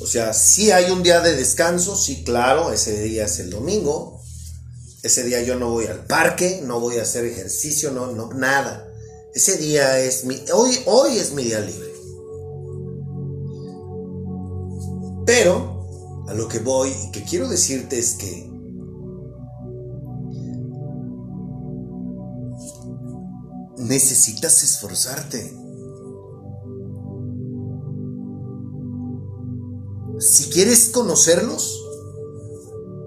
O 0.08 0.10
sea, 0.10 0.34
si 0.34 0.72
hay 0.72 0.89
un 0.89 1.04
día 1.04 1.20
de 1.20 1.36
descanso, 1.36 1.98
sí, 1.98 2.24
claro, 2.24 2.72
ese 2.72 3.04
día 3.04 3.26
es 3.26 3.39
el 3.39 3.50
domingo. 3.50 4.22
Ese 5.04 5.26
día 5.26 5.41
yo 5.41 5.60
no 5.60 5.72
voy 5.72 5.88
al 5.88 6.06
parque, 6.06 6.62
no 6.63 6.80
voy 6.80 6.96
a 6.96 7.02
hacer 7.02 7.26
ejercicio, 7.26 7.91
no, 7.91 8.13
no, 8.13 8.32
nada. 8.32 8.88
Ese 9.36 9.58
día 9.58 10.00
es 10.00 10.24
mi, 10.24 10.41
hoy, 10.54 10.80
hoy 10.86 11.17
es 11.17 11.34
mi 11.34 11.43
día 11.43 11.60
libre. 11.60 11.93
Pero, 15.26 16.26
a 16.30 16.34
lo 16.34 16.48
que 16.48 16.60
voy 16.60 16.89
y 16.89 17.12
que 17.12 17.26
quiero 17.26 17.50
decirte 17.50 18.00
es 18.00 18.13
que 18.13 18.50
necesitas 23.76 24.63
esforzarte. 24.63 25.66
Si 30.19 30.49
quieres 30.49 30.89
conocerlos, 30.89 31.84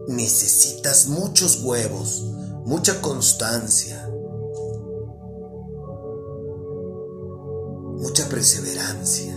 necesitas 0.07 1.09
muchos 1.09 1.63
huevos, 1.65 2.23
mucha 2.65 3.01
constancia, 3.01 4.09
mucha 7.99 8.29
perseverancia. 8.29 9.35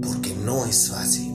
Porque 0.00 0.34
no 0.42 0.64
es 0.64 0.88
fácil. 0.88 1.33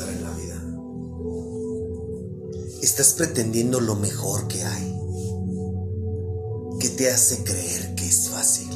En 0.00 0.24
la 0.24 0.30
vida. 0.30 0.64
Estás 2.82 3.12
pretendiendo 3.12 3.78
lo 3.78 3.94
mejor 3.94 4.48
que 4.48 4.62
hay. 4.62 4.98
¿Qué 6.80 6.88
te 6.88 7.10
hace 7.10 7.44
creer 7.44 7.94
que 7.94 8.08
es 8.08 8.30
fácil? 8.30 8.70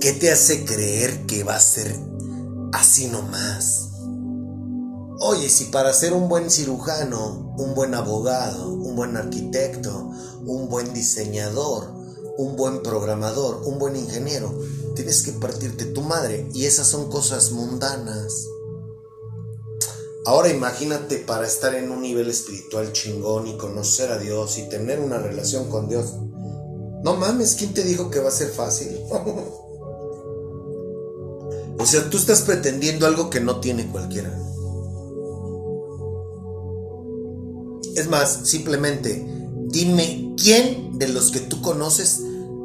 ¿Qué 0.00 0.12
te 0.12 0.30
hace 0.30 0.64
creer 0.64 1.26
que 1.26 1.42
va 1.42 1.56
a 1.56 1.60
ser 1.60 1.98
así 2.72 3.06
nomás? 3.06 3.88
Oye, 5.20 5.48
si 5.48 5.66
para 5.66 5.92
ser 5.94 6.12
un 6.12 6.28
buen 6.28 6.50
cirujano, 6.50 7.54
un 7.56 7.74
buen 7.74 7.94
abogado, 7.94 8.74
un 8.74 8.94
buen 8.94 9.16
arquitecto, 9.16 10.10
un 10.44 10.68
buen 10.68 10.92
diseñador, 10.92 11.94
un 12.36 12.56
buen 12.56 12.82
programador, 12.82 13.62
un 13.64 13.78
buen 13.78 13.96
ingeniero, 13.96 14.52
tienes 14.94 15.22
que 15.22 15.32
partirte 15.32 15.86
tu 15.86 16.02
madre 16.02 16.48
y 16.52 16.66
esas 16.66 16.88
son 16.88 17.08
cosas 17.10 17.52
mundanas. 17.52 18.46
Ahora 20.24 20.48
imagínate 20.50 21.16
para 21.18 21.46
estar 21.46 21.74
en 21.74 21.90
un 21.90 22.02
nivel 22.02 22.30
espiritual 22.30 22.92
chingón 22.92 23.48
y 23.48 23.56
conocer 23.56 24.12
a 24.12 24.18
Dios 24.18 24.56
y 24.58 24.68
tener 24.68 25.00
una 25.00 25.18
relación 25.18 25.68
con 25.68 25.88
Dios. 25.88 26.14
No 27.02 27.16
mames, 27.16 27.56
¿quién 27.56 27.74
te 27.74 27.82
dijo 27.82 28.08
que 28.10 28.20
va 28.20 28.28
a 28.28 28.32
ser 28.32 28.50
fácil? 28.50 28.96
o 31.78 31.84
sea, 31.84 32.08
tú 32.08 32.18
estás 32.18 32.42
pretendiendo 32.42 33.06
algo 33.06 33.30
que 33.30 33.40
no 33.40 33.58
tiene 33.58 33.90
cualquiera. 33.90 34.30
Es 37.96 38.08
más, 38.08 38.42
simplemente 38.44 39.26
dime 39.66 40.34
quién 40.40 40.98
de 40.98 41.08
los 41.08 41.32
que 41.32 41.40
tú 41.40 41.60
conoces 41.62 42.20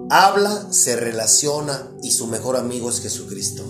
habla, 0.09 0.71
se 0.71 0.95
relaciona 0.95 1.91
y 2.01 2.11
su 2.11 2.27
mejor 2.27 2.55
amigo 2.55 2.89
es 2.89 3.01
Jesucristo. 3.01 3.63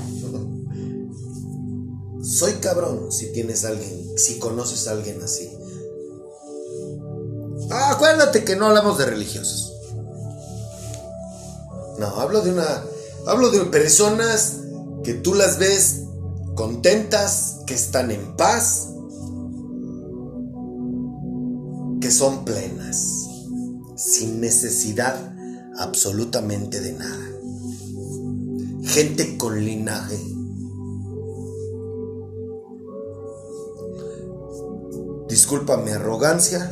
Soy 2.28 2.54
cabrón 2.56 3.10
si 3.10 3.32
tienes 3.32 3.64
alguien, 3.64 4.18
si 4.18 4.38
conoces 4.38 4.90
a 4.90 4.92
alguien 4.92 5.22
así. 5.24 5.50
Ah, 7.72 7.92
acuérdate 7.94 8.44
que 8.44 8.58
no 8.58 8.66
hablamos 8.66 8.98
de 8.98 9.06
religiosos. 9.06 9.74
No, 12.00 12.08
hablo 12.20 12.42
de 12.42 12.52
una. 12.52 12.84
Hablo 13.28 13.50
de 13.50 13.62
personas 13.66 14.58
que 15.06 15.14
tú 15.14 15.36
las 15.36 15.58
ves 15.58 16.02
contentas, 16.56 17.60
que 17.66 17.76
están 17.76 18.12
en 18.12 18.36
paz, 18.36 18.90
que 22.02 22.12
son 22.12 22.44
plenas, 22.44 23.08
sin 23.96 24.42
necesidad 24.42 25.34
absolutamente 25.78 26.82
de 26.82 26.92
nada. 26.92 27.30
Gente 28.84 29.38
con 29.38 29.64
linaje. 29.64 30.37
Disculpa 35.38 35.78
mi 35.78 35.92
arrogancia. 35.92 36.72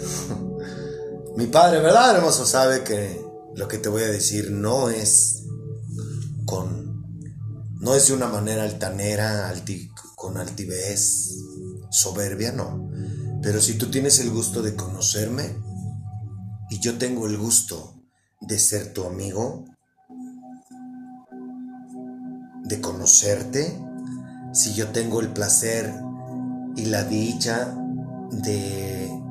mi 1.38 1.45
padre, 1.45 1.82
¿verdad, 1.82 2.15
hermoso? 2.15 2.47
Sabe 2.47 2.84
que 2.84 3.23
lo 3.56 3.67
que 3.67 3.78
te 3.78 3.89
voy 3.89 4.01
a 4.01 4.08
decir 4.08 4.49
no 4.49 4.89
es 4.89 5.43
con... 6.47 7.06
No 7.80 7.93
es 7.93 8.08
de 8.08 8.15
una 8.15 8.28
manera 8.28 8.63
altanera, 8.63 9.54
con 10.15 10.38
altivez, 10.38 11.36
soberbia, 11.91 12.54
no. 12.54 12.89
Pero 13.43 13.62
si 13.62 13.75
tú 13.75 13.91
tienes 13.91 14.17
el 14.17 14.32
gusto 14.32 14.63
de 14.63 14.73
conocerme 14.73 15.56
y 16.71 16.80
yo 16.80 16.97
tengo 16.97 17.28
el 17.28 17.38
gusto 17.38 18.01
de 18.41 18.58
ser 18.58 18.93
tu 18.93 19.04
amigo, 19.04 19.65
de 22.63 22.82
conocerte, 22.82 23.80
si 24.54 24.73
yo 24.73 24.88
tengo 24.88 25.21
el 25.21 25.32
placer 25.34 25.93
y 26.75 26.86
la 26.86 27.04
dicha 27.04 27.80
de 28.31 29.21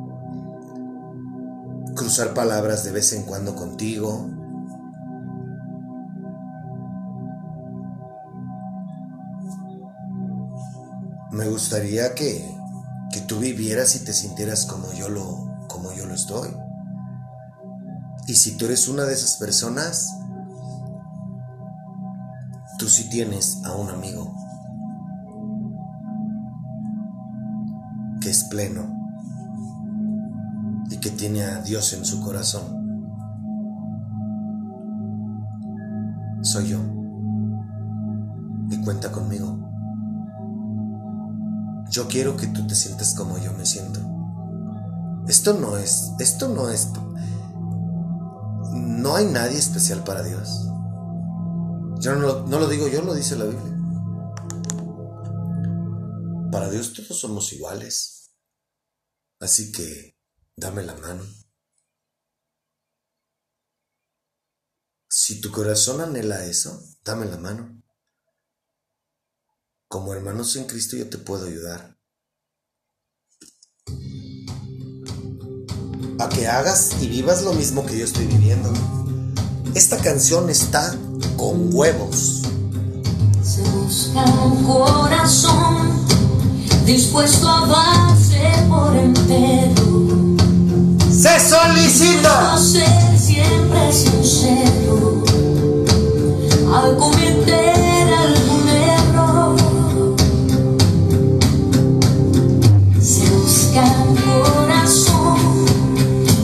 cruzar 1.95 2.35
palabras 2.35 2.85
de 2.85 2.93
vez 2.93 3.13
en 3.13 3.25
cuando 3.25 3.55
contigo, 3.55 4.29
me 11.31 11.49
gustaría 11.49 12.15
que, 12.15 12.49
que 13.13 13.21
tú 13.21 13.39
vivieras 13.39 13.97
y 13.97 14.05
te 14.05 14.13
sintieras 14.13 14.67
como 14.67 14.93
yo 14.93 15.09
lo, 15.09 15.67
como 15.69 15.93
yo 15.93 16.07
lo 16.07 16.15
estoy. 16.15 16.51
Y 18.27 18.37
si 18.37 18.57
tú 18.57 18.65
eres 18.67 18.89
una 18.89 19.05
de 19.05 19.15
esas 19.15 19.37
personas, 19.37 20.17
tú 22.79 22.89
sí 22.89 23.09
tienes 23.11 23.59
a 23.65 23.75
un 23.75 23.91
amigo 23.91 24.44
que 28.25 28.31
es 28.31 28.45
pleno 28.45 28.81
y 30.89 30.97
que 30.97 31.11
tiene 31.11 31.45
a 31.45 31.61
Dios 31.61 31.93
en 31.93 32.07
su 32.07 32.23
corazón. 32.23 32.63
Soy 36.41 36.69
yo. 36.69 36.79
Y 38.71 38.81
cuenta 38.83 39.13
conmigo. 39.13 39.59
yo 41.91 42.09
quiero 42.09 42.35
que 42.37 42.47
tú 42.47 42.67
te 42.67 42.75
sientas 42.75 43.15
como 43.15 43.37
yo 43.37 43.53
me 43.53 43.67
siento. 43.67 44.01
Esto 45.29 45.53
no 45.61 45.77
es, 45.77 46.13
esto 46.19 46.49
no 46.49 46.71
es, 46.71 46.89
no 48.73 49.17
hay 49.17 49.27
nadie 49.27 49.59
especial 49.59 50.03
para 50.03 50.23
Dios. 50.23 50.67
Yo 52.01 52.17
no, 52.17 52.47
no 52.47 52.59
lo 52.59 52.69
digo 52.69 52.89
yo, 52.89 53.03
lo 53.03 53.13
dice 53.13 53.37
la 53.37 53.45
Biblia. 53.45 53.75
Para 56.51 56.71
Dios 56.71 56.95
todos 56.95 57.21
somos 57.21 57.53
iguales. 57.53 58.14
Así 59.45 59.73
que 59.73 60.17
dame 60.57 60.83
la 60.83 60.95
mano. 60.95 61.23
Si 65.07 65.39
tu 65.43 65.53
corazón 65.53 66.01
anhela 66.01 66.47
eso, 66.47 66.83
dame 67.05 67.27
la 67.27 67.37
mano. 67.37 67.83
Como 69.87 70.15
hermanos 70.15 70.57
en 70.57 70.65
Cristo 70.65 70.97
yo 70.97 71.11
te 71.11 71.19
puedo 71.19 71.45
ayudar. 71.47 71.99
A 76.19 76.29
que 76.31 76.47
hagas 76.47 77.03
y 77.03 77.09
vivas 77.09 77.43
lo 77.43 77.53
mismo 77.53 77.85
que 77.85 77.99
yo 77.99 78.07
estoy 78.07 78.27
viviendo. 78.27 78.73
Esta 79.75 80.01
canción 80.01 80.49
está 80.49 80.99
con 81.37 81.69
huevos. 81.75 82.45
Se 83.43 83.61
busca 83.61 84.25
un 84.25 84.65
corazón 84.65 86.07
dispuesto 86.87 87.47
a 87.47 87.67
darse 87.67 88.34
por 88.69 88.97
entero. 88.97 90.37
Se 91.11 91.41
solicita. 91.41 92.57
Ser 92.59 93.19
siempre 93.19 93.93
sincero 93.93 95.23
al 96.75 96.97
cometer 96.97 98.07
algún 98.27 98.69
error. 98.69 99.57
Se 103.01 103.31
busca 103.31 103.85
un 104.09 104.17
corazón 104.17 105.37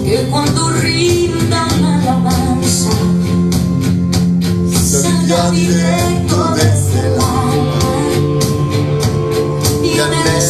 que 0.04 0.26
cuando 0.30 0.70
rinda 0.70 1.66
una 1.78 2.00
alabanza 2.00 2.90
salga 4.72 5.50
directo 5.50 6.54
desde 6.54 6.98
el 7.00 7.14
alma 7.14 7.90
y 9.84 9.98
anhele 9.98 10.40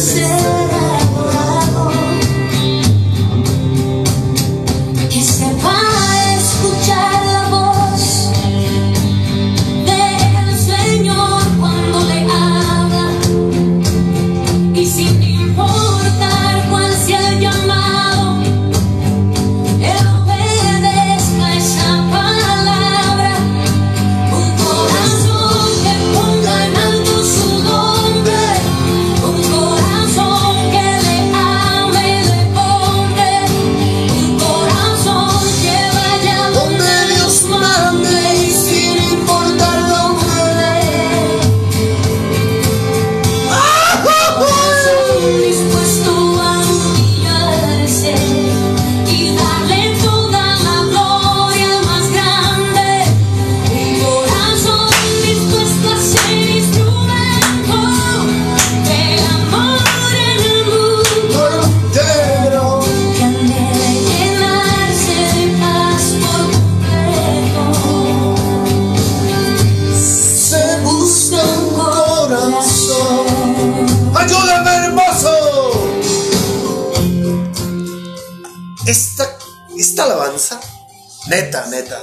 neta, 81.31 81.65
neta. 81.67 81.97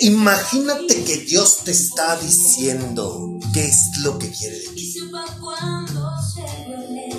Imagínate 0.00 1.04
que 1.04 1.16
Dios 1.18 1.58
te 1.64 1.72
está 1.72 2.16
diciendo 2.16 3.38
qué 3.52 3.66
es 3.66 3.98
lo 4.00 4.18
que 4.18 4.30
quiere 4.30 4.62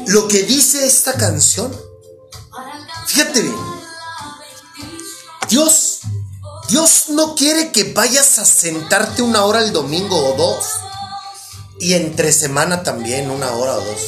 Lo 0.08 0.28
que 0.28 0.44
dice 0.44 0.86
esta 0.86 1.14
canción, 1.14 1.76
fíjate 3.06 3.42
bien. 3.42 3.56
Dios, 5.50 6.00
Dios 6.68 7.06
no 7.10 7.36
quiere 7.36 7.72
que 7.72 7.94
vayas 7.94 8.40
a 8.40 8.46
sentarte 8.46 9.22
una 9.22 9.46
hora 9.46 9.64
el 9.64 9.74
domingo 9.74 10.18
o 10.18 10.36
dos. 10.36 10.66
Y 11.80 11.94
entre 11.94 12.32
semana 12.32 12.82
también, 12.82 13.30
una 13.30 13.52
hora 13.52 13.78
o 13.78 13.82
dos. 13.82 14.02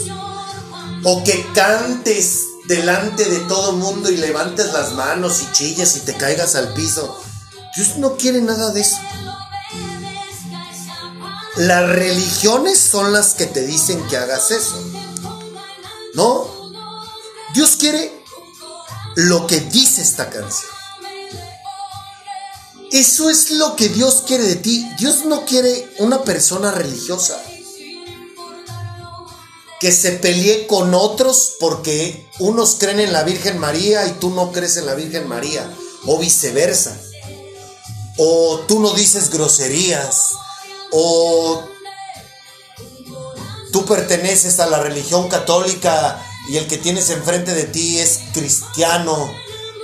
O 1.03 1.23
que 1.23 1.45
cantes 1.53 2.48
delante 2.69 3.25
de 3.25 3.39
todo 3.39 3.73
mundo 3.73 4.11
y 4.11 4.17
levantes 4.17 4.71
las 4.71 4.93
manos 4.93 5.41
y 5.41 5.51
chilles 5.53 5.97
y 5.97 6.01
te 6.01 6.15
caigas 6.15 6.53
al 6.55 6.71
piso. 6.75 7.19
Dios 7.75 7.97
no 7.97 8.15
quiere 8.15 8.41
nada 8.41 8.69
de 8.69 8.81
eso. 8.81 8.99
Las 11.57 11.89
religiones 11.89 12.77
son 12.79 13.11
las 13.11 13.33
que 13.33 13.47
te 13.47 13.65
dicen 13.65 14.05
que 14.07 14.17
hagas 14.17 14.51
eso. 14.51 14.79
No. 16.13 16.47
Dios 17.55 17.75
quiere 17.75 18.13
lo 19.15 19.47
que 19.47 19.61
dice 19.61 20.03
esta 20.03 20.29
canción. 20.29 20.71
Eso 22.91 23.31
es 23.31 23.49
lo 23.49 23.75
que 23.75 23.89
Dios 23.89 24.23
quiere 24.27 24.43
de 24.43 24.57
ti. 24.57 24.87
Dios 24.99 25.25
no 25.25 25.43
quiere 25.43 25.91
una 25.97 26.23
persona 26.23 26.71
religiosa 26.71 27.35
que 29.79 29.91
se 29.91 30.11
pelee 30.13 30.67
con 30.67 30.93
otros 30.93 31.55
porque 31.59 32.27
unos 32.39 32.75
creen 32.75 32.99
en 32.99 33.13
la 33.13 33.23
Virgen 33.23 33.57
María 33.57 34.05
y 34.07 34.11
tú 34.11 34.29
no 34.29 34.51
crees 34.51 34.77
en 34.77 34.85
la 34.85 34.93
Virgen 34.93 35.27
María, 35.27 35.69
o 36.05 36.17
viceversa. 36.17 36.97
O 38.17 38.59
tú 38.67 38.79
no 38.79 38.93
dices 38.93 39.29
groserías, 39.29 40.31
o 40.91 41.63
tú 43.71 43.85
perteneces 43.85 44.59
a 44.59 44.67
la 44.67 44.79
religión 44.79 45.29
católica 45.29 46.21
y 46.49 46.57
el 46.57 46.67
que 46.67 46.77
tienes 46.77 47.09
enfrente 47.09 47.53
de 47.53 47.63
ti 47.63 47.99
es 47.99 48.19
cristiano, 48.33 49.31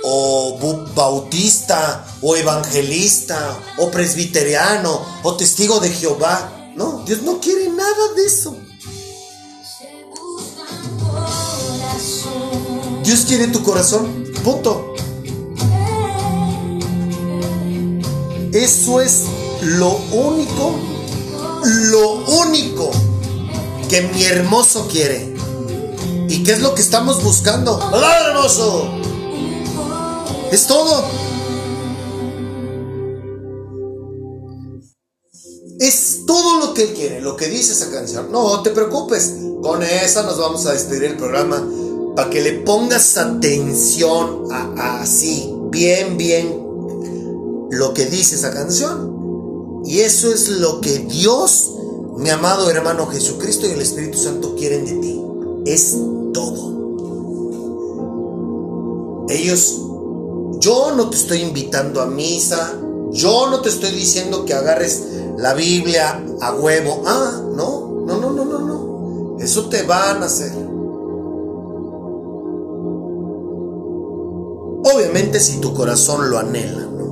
o 0.02 0.58
bautista, 0.94 2.06
o 2.20 2.36
evangelista, 2.36 3.58
o 3.78 3.90
presbiteriano, 3.90 5.20
o 5.22 5.36
testigo 5.36 5.80
de 5.80 5.90
Jehová. 5.90 6.70
No, 6.74 7.02
Dios 7.06 7.22
no 7.22 7.40
quiere 7.40 7.70
nada 7.70 8.12
de 8.14 8.26
eso. 8.26 8.56
Dios 13.06 13.20
quiere 13.20 13.46
tu 13.46 13.62
corazón. 13.62 14.24
Punto. 14.42 14.94
Eso 18.52 19.00
es 19.00 19.22
lo 19.62 19.96
único, 20.10 20.74
lo 21.64 22.14
único 22.42 22.90
que 23.88 24.02
mi 24.02 24.24
hermoso 24.24 24.88
quiere. 24.90 25.36
¿Y 26.28 26.42
qué 26.42 26.50
es 26.50 26.60
lo 26.60 26.74
que 26.74 26.82
estamos 26.82 27.22
buscando? 27.22 27.78
¡Hola, 27.92 28.26
hermoso! 28.26 28.88
Es 30.50 30.66
todo. 30.66 31.04
Es 35.78 36.24
todo 36.26 36.58
lo 36.58 36.74
que 36.74 36.82
él 36.82 36.94
quiere, 36.94 37.20
lo 37.20 37.36
que 37.36 37.46
dice 37.46 37.70
esa 37.70 37.88
canción. 37.92 38.32
No 38.32 38.62
te 38.62 38.70
preocupes, 38.70 39.34
con 39.62 39.84
esa 39.84 40.24
nos 40.24 40.38
vamos 40.38 40.66
a 40.66 40.72
despedir 40.72 41.04
el 41.04 41.16
programa 41.16 41.64
para 42.16 42.30
que 42.30 42.40
le 42.40 42.54
pongas 42.54 43.18
atención 43.18 44.50
a, 44.50 45.02
así, 45.02 45.52
bien, 45.70 46.16
bien, 46.16 46.66
lo 47.70 47.92
que 47.92 48.06
dice 48.06 48.36
esa 48.36 48.52
canción. 48.52 49.82
Y 49.84 50.00
eso 50.00 50.32
es 50.32 50.48
lo 50.48 50.80
que 50.80 50.98
Dios, 51.00 51.74
mi 52.16 52.30
amado 52.30 52.70
hermano 52.70 53.06
Jesucristo 53.06 53.66
y 53.66 53.72
el 53.72 53.82
Espíritu 53.82 54.18
Santo 54.18 54.56
quieren 54.56 54.86
de 54.86 54.92
ti. 54.94 55.22
Es 55.66 55.94
todo. 56.32 56.74
Ellos, 59.28 59.82
yo 60.60 60.94
no 60.96 61.10
te 61.10 61.16
estoy 61.18 61.42
invitando 61.42 62.00
a 62.00 62.06
misa, 62.06 62.80
yo 63.10 63.50
no 63.50 63.60
te 63.60 63.68
estoy 63.68 63.90
diciendo 63.90 64.46
que 64.46 64.54
agarres 64.54 65.02
la 65.36 65.52
Biblia 65.52 66.24
a 66.40 66.54
huevo. 66.54 67.02
Ah, 67.04 67.42
no, 67.54 68.04
no, 68.06 68.18
no, 68.18 68.30
no, 68.30 68.44
no, 68.44 69.36
Eso 69.38 69.68
te 69.68 69.82
van 69.82 70.22
a 70.22 70.26
hacer. 70.26 70.65
Si 75.16 75.60
tu 75.60 75.72
corazón 75.72 76.28
lo 76.30 76.38
anhela, 76.38 76.90
¿no? 76.92 77.06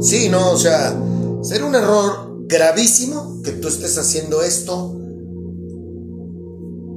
Sí, 0.00 0.30
no, 0.30 0.52
o 0.52 0.56
sea, 0.56 0.98
ser 1.42 1.62
un 1.62 1.74
error 1.74 2.46
gravísimo 2.46 3.42
que 3.42 3.52
tú 3.52 3.68
estés 3.68 3.98
haciendo 3.98 4.40
esto 4.42 4.96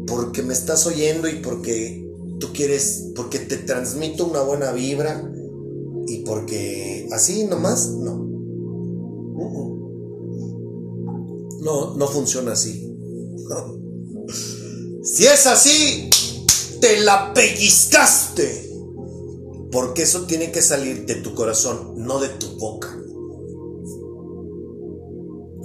porque 0.08 0.42
me 0.42 0.54
estás 0.54 0.88
oyendo 0.88 1.28
y 1.28 1.42
porque 1.42 2.10
tú 2.39 2.54
quieres, 2.54 3.12
porque 3.13 3.39
te 3.39 3.58
transmito 3.58 4.26
una 4.26 4.42
buena 4.42 4.72
vibra 4.72 5.30
y 6.08 6.20
porque 6.20 7.10
así 7.12 7.44
nomás, 7.44 7.89
no. 7.89 8.24
No, 11.60 11.96
no 11.96 12.08
funciona 12.08 12.54
así. 12.54 12.89
Si 15.04 15.26
es 15.26 15.46
así, 15.48 16.10
te 16.80 17.02
la 17.02 17.34
pellizcaste. 17.34 18.62
Porque 19.74 20.04
eso 20.04 20.28
tiene 20.28 20.52
que 20.52 20.62
salir 20.62 21.08
de 21.08 21.16
tu 21.16 21.34
corazón, 21.34 21.96
no 21.98 22.20
de 22.20 22.30
tu 22.30 22.46
boca. 22.60 22.96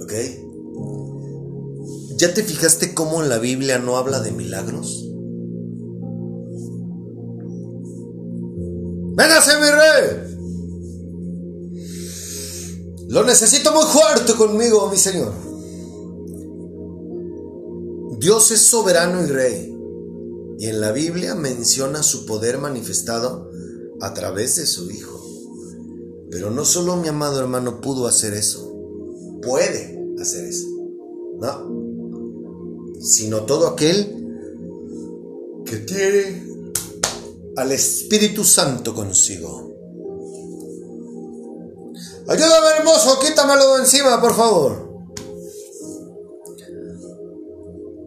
¿Ok? 0.01 0.13
¿Ya 2.17 2.33
te 2.33 2.43
fijaste 2.43 2.95
cómo 2.95 3.21
en 3.21 3.29
la 3.29 3.37
Biblia 3.37 3.77
no 3.77 3.97
habla 3.97 4.19
de 4.19 4.31
milagros? 4.31 5.05
¡Véngase, 9.15 9.51
mi 9.59 9.67
rey! 9.69 10.29
Lo 13.09 13.23
necesito 13.23 13.71
muy 13.73 13.83
fuerte 13.83 14.33
conmigo, 14.33 14.89
mi 14.89 14.97
Señor. 14.97 15.33
Dios 18.17 18.49
es 18.49 18.61
soberano 18.61 19.23
y 19.23 19.27
rey. 19.27 19.75
Y 20.57 20.65
en 20.65 20.81
la 20.81 20.91
Biblia 20.91 21.35
menciona 21.35 22.01
su 22.01 22.25
poder 22.25 22.57
manifestado 22.57 23.48
a 24.01 24.13
través 24.13 24.55
de 24.55 24.65
su 24.65 24.89
Hijo. 24.91 25.19
Pero 26.31 26.51
no 26.51 26.63
solo 26.63 26.95
mi 26.95 27.07
amado 27.07 27.39
hermano 27.39 27.81
pudo 27.81 28.07
hacer 28.07 28.33
eso, 28.33 28.71
puede 29.41 29.99
hacer 30.19 30.45
eso. 30.45 30.67
No. 31.39 33.01
Sino 33.01 33.43
todo 33.43 33.67
aquel 33.67 34.15
que 35.65 35.77
tiene 35.77 36.71
al 37.55 37.71
Espíritu 37.71 38.43
Santo 38.43 38.93
consigo. 38.93 39.69
Ayúdame 42.27 42.67
hermoso, 42.77 43.19
quítamelo 43.19 43.75
de 43.75 43.81
encima, 43.81 44.21
por 44.21 44.35
favor. 44.35 44.89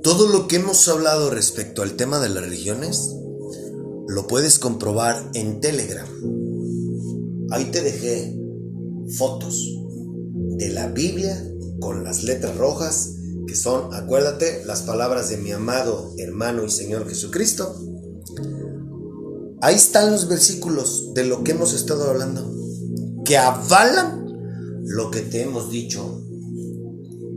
Todo 0.02 0.28
lo 0.28 0.46
que 0.46 0.56
hemos 0.56 0.86
hablado 0.88 1.30
respecto 1.30 1.82
al 1.82 1.96
tema 1.96 2.20
de 2.20 2.28
las 2.28 2.44
religiones 2.44 3.16
lo 4.12 4.26
puedes 4.26 4.58
comprobar 4.58 5.30
en 5.32 5.60
Telegram. 5.60 6.06
Ahí 7.50 7.64
te 7.70 7.80
dejé 7.80 8.38
fotos 9.16 9.78
de 10.58 10.68
la 10.68 10.88
Biblia 10.88 11.42
con 11.80 12.04
las 12.04 12.22
letras 12.22 12.56
rojas, 12.56 13.16
que 13.46 13.56
son, 13.56 13.94
acuérdate, 13.94 14.64
las 14.66 14.82
palabras 14.82 15.30
de 15.30 15.38
mi 15.38 15.50
amado 15.52 16.12
hermano 16.18 16.64
y 16.64 16.70
Señor 16.70 17.08
Jesucristo. 17.08 17.74
Ahí 19.62 19.76
están 19.76 20.10
los 20.10 20.28
versículos 20.28 21.14
de 21.14 21.24
lo 21.24 21.42
que 21.42 21.52
hemos 21.52 21.72
estado 21.72 22.10
hablando, 22.10 22.54
que 23.24 23.38
avalan 23.38 24.26
lo 24.84 25.10
que 25.10 25.20
te 25.20 25.42
hemos 25.42 25.70
dicho 25.70 26.22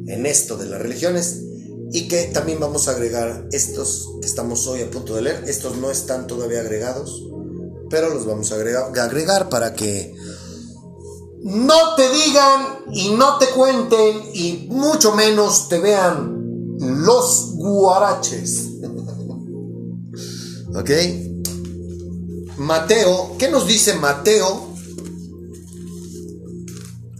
en 0.07 0.25
esto 0.25 0.57
de 0.57 0.65
las 0.65 0.81
religiones 0.81 1.44
y 1.91 2.07
que 2.07 2.23
también 2.25 2.59
vamos 2.59 2.87
a 2.87 2.91
agregar 2.91 3.47
estos 3.51 4.09
que 4.21 4.27
estamos 4.27 4.67
hoy 4.67 4.81
a 4.81 4.89
punto 4.89 5.15
de 5.15 5.23
leer. 5.23 5.43
Estos 5.47 5.77
no 5.77 5.91
están 5.91 6.27
todavía 6.27 6.61
agregados, 6.61 7.23
pero 7.89 8.13
los 8.13 8.25
vamos 8.25 8.51
a 8.51 8.55
agregar, 8.55 8.97
agregar 8.99 9.49
para 9.49 9.73
que 9.73 10.15
no 11.43 11.95
te 11.95 12.09
digan 12.09 12.79
y 12.91 13.09
no 13.09 13.37
te 13.37 13.47
cuenten 13.49 14.21
y 14.33 14.67
mucho 14.69 15.13
menos 15.15 15.69
te 15.69 15.79
vean 15.79 16.75
los 16.79 17.51
guaraches. 17.55 18.69
¿Ok? 20.75 20.89
Mateo, 22.57 23.35
¿qué 23.37 23.49
nos 23.49 23.67
dice 23.67 23.95
Mateo? 23.95 24.69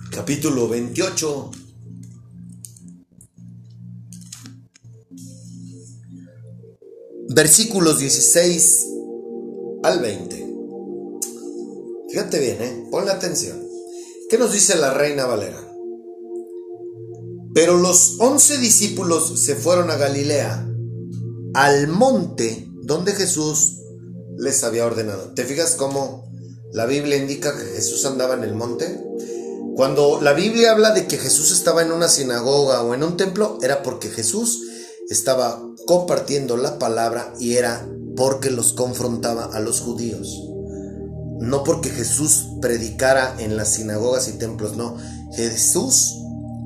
Capítulo 0.09 0.67
28. 0.69 1.51
Versículos 7.35 7.99
16 7.99 8.87
al 9.83 9.99
20. 9.99 10.55
Fíjate 12.09 12.39
bien, 12.39 12.61
¿eh? 12.61 12.87
Ponle 12.89 13.11
atención. 13.11 13.61
¿Qué 14.29 14.37
nos 14.37 14.53
dice 14.53 14.77
la 14.77 14.93
reina 14.93 15.25
Valera? 15.25 15.59
Pero 17.53 17.75
los 17.75 18.15
once 18.19 18.57
discípulos 18.57 19.37
se 19.41 19.55
fueron 19.55 19.91
a 19.91 19.97
Galilea, 19.97 20.65
al 21.55 21.89
monte 21.89 22.69
donde 22.83 23.11
Jesús 23.11 23.81
les 24.37 24.63
había 24.63 24.85
ordenado. 24.85 25.33
¿Te 25.33 25.43
fijas 25.43 25.75
cómo 25.75 26.31
la 26.71 26.85
Biblia 26.85 27.17
indica 27.17 27.53
que 27.57 27.65
Jesús 27.65 28.05
andaba 28.05 28.35
en 28.35 28.45
el 28.45 28.55
monte? 28.55 29.03
Cuando 29.75 30.21
la 30.21 30.31
Biblia 30.31 30.71
habla 30.71 30.91
de 30.91 31.05
que 31.05 31.17
Jesús 31.17 31.51
estaba 31.51 31.81
en 31.81 31.91
una 31.91 32.07
sinagoga 32.07 32.81
o 32.81 32.93
en 32.93 33.03
un 33.03 33.17
templo, 33.17 33.57
era 33.61 33.83
porque 33.83 34.07
Jesús 34.07 34.61
estaba 35.09 35.61
compartiendo 35.85 36.57
la 36.57 36.79
palabra 36.79 37.33
y 37.39 37.55
era 37.55 37.87
porque 38.15 38.49
los 38.49 38.73
confrontaba 38.73 39.45
a 39.45 39.59
los 39.59 39.81
judíos. 39.81 40.41
No 41.39 41.63
porque 41.63 41.89
Jesús 41.89 42.47
predicara 42.61 43.35
en 43.39 43.57
las 43.57 43.73
sinagogas 43.73 44.27
y 44.29 44.33
templos, 44.33 44.77
no. 44.77 44.97
Jesús 45.33 46.15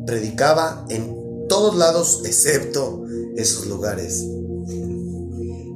predicaba 0.06 0.86
en 0.90 1.48
todos 1.48 1.76
lados 1.76 2.22
excepto 2.24 3.04
esos 3.36 3.68
lugares. 3.68 4.26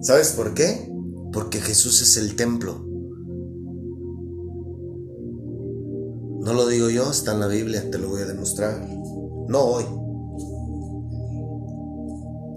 ¿Sabes 0.02 0.32
por 0.32 0.54
qué? 0.54 0.91
Porque 1.32 1.60
Jesús 1.60 2.02
es 2.02 2.17
el 2.17 2.36
templo. 2.36 2.86
No 6.41 6.54
lo 6.54 6.67
digo 6.67 6.89
yo, 6.89 7.10
está 7.10 7.34
en 7.34 7.39
la 7.39 7.47
Biblia, 7.47 7.89
te 7.89 7.97
lo 7.97 8.10
voy 8.10 8.21
a 8.21 8.26
demostrar. 8.26 8.86
No 9.47 9.60
hoy. 9.62 10.03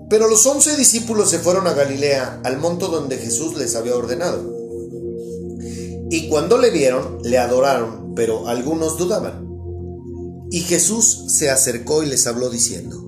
Pero 0.09 0.29
los 0.29 0.47
once 0.47 0.77
discípulos 0.77 1.31
se 1.31 1.39
fueron 1.41 1.67
a 1.67 1.73
Galilea, 1.73 2.41
al 2.45 2.59
monto 2.59 2.89
donde 2.89 3.19
Jesús 3.19 3.57
les 3.57 3.75
había 3.75 3.97
ordenado. 3.97 4.55
Y 6.11 6.29
cuando 6.29 6.59
le 6.59 6.71
vieron, 6.71 7.19
le 7.25 7.39
adoraron, 7.39 8.15
pero 8.15 8.47
algunos 8.47 8.97
dudaban. 8.97 9.47
Y 10.51 10.61
Jesús 10.61 11.25
se 11.29 11.51
acercó 11.51 12.05
y 12.05 12.07
les 12.07 12.27
habló 12.29 12.49
diciendo, 12.51 13.05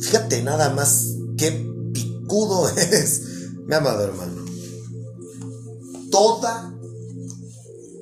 fíjate 0.00 0.42
nada 0.42 0.70
más 0.70 1.16
qué 1.36 1.50
picudo 1.92 2.68
es, 2.76 3.22
mi 3.66 3.74
amado 3.74 4.04
hermano. 4.04 4.44
Toda 6.10 6.72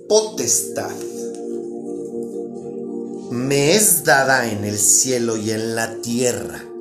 potestad 0.09 0.93
me 3.31 3.75
es 3.75 4.05
dada 4.05 4.51
en 4.53 4.65
el 4.65 4.79
cielo 4.79 5.39
y 5.39 5.51
en 5.51 5.75
la 5.75 6.03
tierra. 6.03 6.74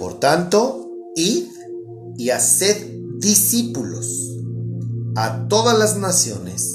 Por 0.00 0.18
tanto, 0.18 0.90
id 1.14 1.44
y 2.16 2.30
haced 2.30 2.88
discípulos 3.18 4.34
a 5.14 5.46
todas 5.46 5.78
las 5.78 5.98
naciones, 5.98 6.74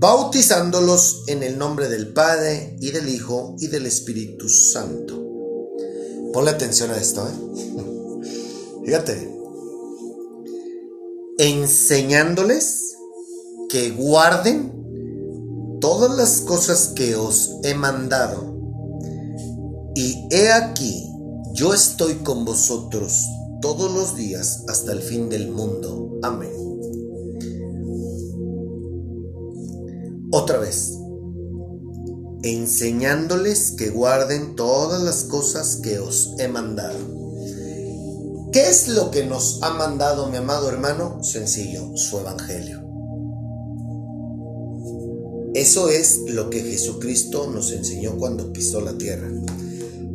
bautizándolos 0.00 1.22
en 1.28 1.44
el 1.44 1.58
nombre 1.58 1.88
del 1.88 2.12
Padre 2.12 2.76
y 2.80 2.90
del 2.90 3.08
Hijo 3.08 3.54
y 3.60 3.68
del 3.68 3.86
Espíritu 3.86 4.48
Santo. 4.48 5.14
Ponle 6.32 6.50
atención 6.50 6.90
a 6.90 6.96
esto, 6.96 7.24
¿eh? 7.24 8.82
Fíjate. 8.84 9.38
Enseñándoles 11.38 12.96
que 13.68 13.92
guarden 13.92 15.78
todas 15.80 16.16
las 16.16 16.40
cosas 16.40 16.88
que 16.96 17.14
os 17.14 17.52
he 17.62 17.74
mandado. 17.74 18.58
Y 19.94 20.26
he 20.32 20.50
aquí, 20.50 21.07
yo 21.58 21.74
estoy 21.74 22.14
con 22.18 22.44
vosotros 22.44 23.26
todos 23.60 23.92
los 23.92 24.14
días 24.14 24.62
hasta 24.68 24.92
el 24.92 25.00
fin 25.00 25.28
del 25.28 25.50
mundo. 25.50 26.16
Amén. 26.22 26.52
Otra 30.30 30.58
vez, 30.58 30.96
enseñándoles 32.44 33.72
que 33.72 33.90
guarden 33.90 34.54
todas 34.54 35.02
las 35.02 35.24
cosas 35.24 35.80
que 35.82 35.98
os 35.98 36.34
he 36.38 36.46
mandado. 36.46 36.98
¿Qué 38.52 38.60
es 38.60 38.86
lo 38.86 39.10
que 39.10 39.26
nos 39.26 39.60
ha 39.64 39.70
mandado 39.70 40.28
mi 40.28 40.36
amado 40.36 40.68
hermano? 40.68 41.24
Sencillo, 41.24 41.96
su 41.96 42.20
evangelio. 42.20 42.84
Eso 45.54 45.88
es 45.88 46.20
lo 46.28 46.50
que 46.50 46.60
Jesucristo 46.60 47.50
nos 47.50 47.72
enseñó 47.72 48.16
cuando 48.16 48.52
pisó 48.52 48.80
la 48.80 48.96
tierra. 48.96 49.28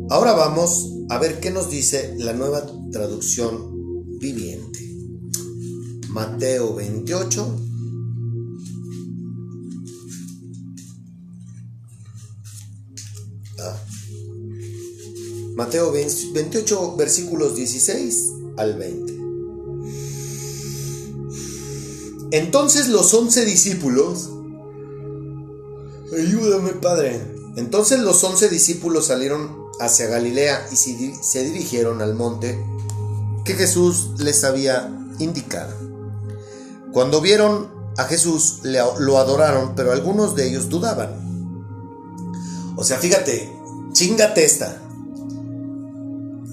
Ahora 0.08 0.32
vamos 0.32 0.93
a 1.08 1.18
ver 1.18 1.40
qué 1.40 1.50
nos 1.50 1.70
dice 1.70 2.14
la 2.18 2.32
nueva 2.32 2.66
traducción 2.90 4.18
viviente. 4.18 4.80
Mateo 6.08 6.74
28. 6.74 7.60
Ah. 13.60 13.76
Mateo 15.56 15.92
28 15.92 16.96
versículos 16.96 17.56
16 17.56 18.32
al 18.56 18.78
20. 18.78 19.14
Entonces 22.30 22.88
los 22.88 23.14
once 23.14 23.44
discípulos, 23.44 24.30
ayúdame 26.16 26.70
Padre, 26.70 27.20
entonces 27.56 28.00
los 28.00 28.24
once 28.24 28.48
discípulos 28.48 29.06
salieron 29.06 29.63
hacia 29.80 30.06
Galilea 30.06 30.68
y 30.70 30.76
se 30.76 31.44
dirigieron 31.44 32.02
al 32.02 32.14
monte 32.14 32.64
que 33.44 33.54
Jesús 33.54 34.10
les 34.18 34.44
había 34.44 34.90
indicado. 35.18 35.74
Cuando 36.92 37.20
vieron 37.20 37.68
a 37.96 38.04
Jesús 38.04 38.60
lo 38.62 39.18
adoraron, 39.18 39.74
pero 39.76 39.92
algunos 39.92 40.34
de 40.34 40.48
ellos 40.48 40.68
dudaban. 40.68 41.24
O 42.76 42.82
sea, 42.82 42.98
fíjate, 42.98 43.52
chingate 43.92 44.44
esta. 44.44 44.80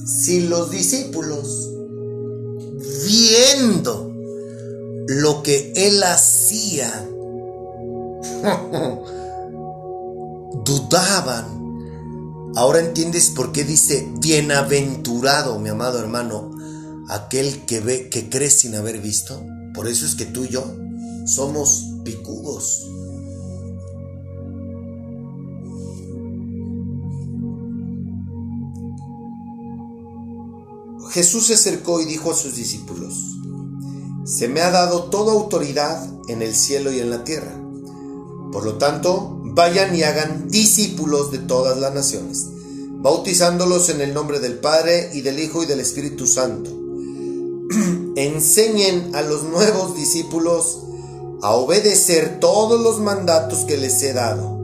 Si 0.05 0.41
los 0.41 0.69
discípulos, 0.69 1.69
viendo 3.05 4.11
lo 5.07 5.41
que 5.41 5.73
él 5.75 6.03
hacía, 6.03 6.91
dudaban. 10.65 11.60
Ahora 12.55 12.79
entiendes 12.79 13.29
por 13.29 13.51
qué 13.51 13.63
dice 13.63 14.11
bienaventurado, 14.19 15.57
mi 15.59 15.69
amado 15.69 15.99
hermano, 15.99 16.51
aquel 17.07 17.65
que 17.65 17.79
ve, 17.79 18.09
que 18.09 18.29
cree 18.29 18.49
sin 18.49 18.75
haber 18.75 18.99
visto. 18.99 19.41
Por 19.73 19.87
eso 19.87 20.05
es 20.05 20.15
que 20.15 20.25
tú 20.25 20.43
y 20.43 20.49
yo 20.49 20.65
somos 21.25 21.85
picudos. 22.03 22.87
Jesús 31.11 31.47
se 31.47 31.55
acercó 31.55 32.01
y 32.01 32.05
dijo 32.05 32.31
a 32.31 32.35
sus 32.35 32.55
discípulos, 32.55 33.13
se 34.25 34.47
me 34.47 34.61
ha 34.61 34.71
dado 34.71 35.05
toda 35.05 35.33
autoridad 35.33 36.09
en 36.27 36.41
el 36.41 36.55
cielo 36.55 36.91
y 36.91 36.99
en 36.99 37.09
la 37.09 37.23
tierra. 37.23 37.53
Por 38.51 38.65
lo 38.65 38.77
tanto, 38.77 39.40
vayan 39.53 39.95
y 39.95 40.03
hagan 40.03 40.49
discípulos 40.49 41.31
de 41.31 41.39
todas 41.39 41.77
las 41.77 41.93
naciones, 41.93 42.47
bautizándolos 43.01 43.89
en 43.89 44.01
el 44.01 44.13
nombre 44.13 44.39
del 44.39 44.59
Padre 44.59 45.09
y 45.13 45.21
del 45.21 45.39
Hijo 45.39 45.63
y 45.63 45.65
del 45.65 45.79
Espíritu 45.79 46.25
Santo. 46.27 46.69
Enseñen 48.15 49.15
a 49.15 49.21
los 49.21 49.43
nuevos 49.43 49.95
discípulos 49.95 50.79
a 51.41 51.51
obedecer 51.51 52.39
todos 52.39 52.81
los 52.81 52.99
mandatos 52.99 53.65
que 53.65 53.77
les 53.77 54.01
he 54.03 54.13
dado. 54.13 54.59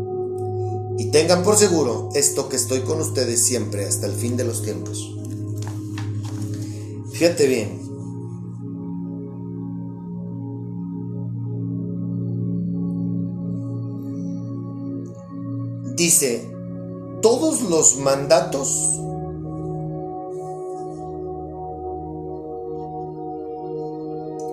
Y 0.99 1.11
tengan 1.11 1.43
por 1.43 1.57
seguro 1.57 2.09
esto 2.15 2.49
que 2.49 2.55
estoy 2.55 2.81
con 2.81 2.99
ustedes 3.01 3.43
siempre 3.43 3.85
hasta 3.85 4.07
el 4.07 4.13
fin 4.13 4.37
de 4.37 4.43
los 4.43 4.63
tiempos. 4.63 5.13
Fíjate 7.11 7.47
bien, 7.47 7.86
dice, 15.97 16.49
todos 17.21 17.61
los 17.63 17.97
mandatos 17.97 18.69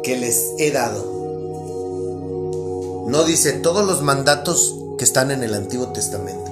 que 0.02 0.16
les 0.16 0.54
he 0.59 0.72
dado. 0.72 1.12
No 3.09 3.24
dice 3.24 3.52
todos 3.52 3.87
los 3.87 4.02
mandatos 4.02 4.74
que 4.98 5.04
están 5.04 5.30
en 5.30 5.42
el 5.42 5.54
Antiguo 5.54 5.88
Testamento. 5.92 6.50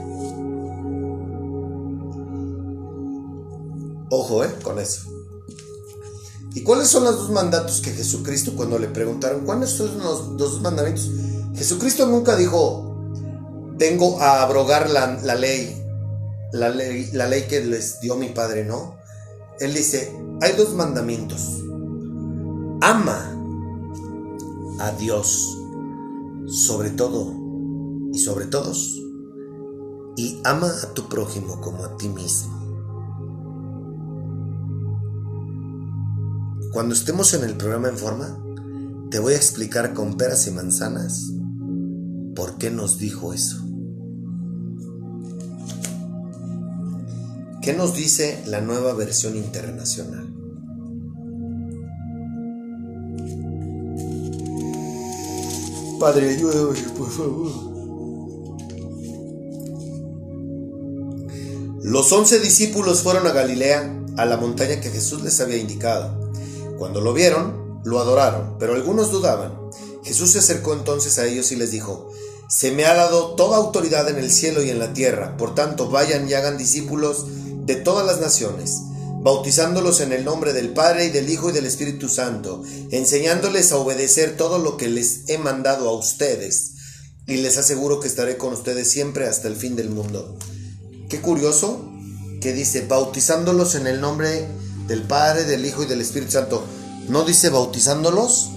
Ojo, 4.11 4.45
¿eh? 4.45 4.55
Con 4.63 4.79
eso. 4.79 5.01
¿Y 6.55 6.63
cuáles 6.63 6.89
son 6.89 7.05
los 7.05 7.17
dos 7.17 7.31
mandatos 7.31 7.81
que 7.81 7.93
Jesucristo, 7.93 8.53
cuando 8.55 8.79
le 8.79 8.89
preguntaron, 8.89 9.47
cuáles 9.47 9.71
son 9.71 9.99
los 9.99 10.37
dos 10.37 10.61
mandamientos? 10.61 11.11
Jesucristo 11.55 12.05
nunca 12.07 12.37
dijo, 12.37 12.92
vengo 13.83 14.21
a 14.21 14.43
abrogar 14.43 14.89
la, 14.91 15.17
ley, 15.35 15.77
la 16.53 16.69
ley, 16.69 17.11
la 17.13 17.27
ley 17.27 17.49
que 17.49 17.65
les 17.65 17.99
dio 18.01 18.15
mi 18.15 18.29
padre, 18.29 18.65
¿no? 18.65 18.97
Él 19.59 19.75
dice, 19.75 20.17
hay 20.41 20.53
dos 20.53 20.73
mandamientos. 20.75 21.65
Ama 22.81 23.37
a 24.79 24.93
Dios 24.93 25.59
sobre 26.47 26.91
todo 26.91 27.35
y 28.13 28.21
sobre 28.21 28.47
todos. 28.47 29.03
Y 30.17 30.41
ama 30.45 30.69
a 30.69 30.95
tu 30.95 31.09
prójimo 31.09 31.61
como 31.61 31.85
a 31.85 31.97
ti 31.97 32.09
mismo. 32.09 32.53
Cuando 36.73 36.95
estemos 36.95 37.35
en 37.35 37.43
el 37.43 37.57
programa 37.57 37.89
en 37.89 37.99
forma, 37.99 38.39
te 39.11 39.19
voy 39.19 39.33
a 39.33 39.37
explicar 39.39 39.93
con 39.93 40.17
peras 40.17 40.47
y 40.47 40.53
manzanas 40.53 41.33
por 42.37 42.59
qué 42.59 42.71
nos 42.71 42.99
dijo 42.99 43.33
eso. 43.33 43.72
¿Qué 47.63 47.73
nos 47.73 47.95
dice 47.95 48.43
la 48.47 48.61
nueva 48.61 48.93
versión 48.93 49.37
internacional? 49.37 50.27
Padre, 56.01 56.31
ayúdame, 56.31 56.81
por 56.99 57.09
favor. 57.09 57.53
Los 61.85 62.11
once 62.11 62.41
discípulos 62.41 63.03
fueron 63.03 63.29
a 63.29 63.33
Galilea, 63.33 63.97
a 64.17 64.27
la 64.27 64.39
montaña 64.39 64.81
que 64.81 64.91
Jesús 64.91 65.23
les 65.23 65.41
había 65.41 65.59
indicado. 65.59 66.33
Cuando 66.79 67.01
lo 67.01 67.13
vieron, 67.13 67.81
lo 67.85 68.01
adoraron, 68.01 68.57
pero 68.59 68.75
algunos 68.75 69.13
dudaban. 69.13 69.57
Jesús 70.03 70.33
se 70.33 70.41
acercó 70.41 70.73
entonces 70.73 71.21
a 71.21 71.27
ellos 71.27 71.53
y 71.53 71.57
les 71.57 71.71
dijo, 71.71 72.11
Se 72.49 72.73
me 72.73 72.87
ha 72.87 72.95
dado 72.95 73.37
toda 73.37 73.59
autoridad 73.59 74.09
en 74.09 74.19
el 74.19 74.33
cielo 74.33 74.65
y 74.65 74.71
en 74.71 74.81
la 74.81 74.93
tierra, 74.93 75.37
por 75.37 75.55
tanto 75.55 75.89
vayan 75.89 76.29
y 76.29 76.35
hagan 76.35 76.59
discípulos 76.59 77.27
de 77.65 77.77
todas 77.77 78.07
las 78.07 78.21
naciones, 78.21 78.81
bautizándolos 79.23 80.01
en 80.01 80.13
el 80.13 80.25
nombre 80.25 80.53
del 80.53 80.71
Padre 80.73 81.07
y 81.07 81.11
del 81.11 81.31
Hijo 81.31 81.51
y 81.51 81.53
del 81.53 81.67
Espíritu 81.67 82.09
Santo, 82.09 82.63
enseñándoles 82.91 83.73
a 83.73 83.77
obedecer 83.77 84.37
todo 84.37 84.59
lo 84.59 84.77
que 84.77 84.89
les 84.89 85.29
he 85.29 85.39
mandado 85.39 85.89
a 85.89 85.97
ustedes, 85.97 86.73
y 87.27 87.37
les 87.37 87.57
aseguro 87.57 88.01
que 88.01 88.09
estaré 88.09 88.37
con 88.37 88.53
ustedes 88.53 88.91
siempre 88.91 89.29
hasta 89.29 89.47
el 89.47 89.55
fin 89.55 89.77
del 89.77 89.91
mundo. 89.91 90.37
Qué 91.09 91.21
curioso 91.21 91.89
que 92.41 92.53
dice, 92.53 92.87
bautizándolos 92.87 93.77
en 93.77 93.87
el 93.87 94.01
nombre 94.01 94.49
del 94.89 95.03
Padre, 95.03 95.45
del 95.45 95.65
Hijo 95.65 95.85
y 95.85 95.87
del 95.87 96.01
Espíritu 96.01 96.33
Santo. 96.33 96.65
No 97.09 97.25
dice 97.25 97.51
bautizándolos, 97.51 98.51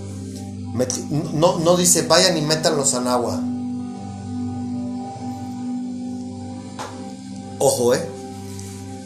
no, 1.34 1.60
no 1.60 1.78
dice 1.78 2.04
vayan 2.04 2.38
y 2.38 2.42
métanlos 2.42 2.94
en 2.96 3.08
agua. 3.08 3.42
Ojo, 7.60 7.94
eh. 7.94 8.15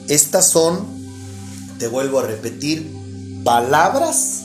Estas 0.10 0.50
son, 0.50 0.88
te 1.78 1.88
vuelvo 1.88 2.20
a 2.20 2.24
repetir, 2.24 2.92
palabras 3.44 4.42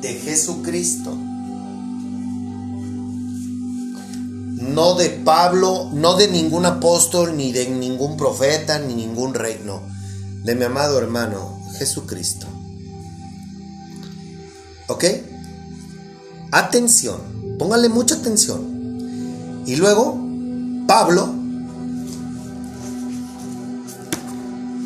de 0.00 0.14
Jesucristo. 0.14 1.16
No 4.54 4.94
de 4.94 5.10
Pablo, 5.10 5.90
no 5.92 6.14
de 6.14 6.28
ningún 6.28 6.64
apóstol, 6.64 7.36
ni 7.36 7.50
de 7.50 7.68
ningún 7.68 8.16
profeta, 8.16 8.78
ni 8.78 8.94
ningún 8.94 9.34
rey, 9.34 9.60
no. 9.64 9.82
De 10.44 10.54
mi 10.54 10.62
amado 10.62 10.96
hermano 10.96 11.60
Jesucristo. 11.76 12.46
¿Ok? 14.86 15.04
Atención, 16.52 17.20
póngale 17.58 17.88
mucha 17.88 18.14
atención. 18.14 19.64
Y 19.66 19.74
luego, 19.74 20.16
Pablo 20.86 21.37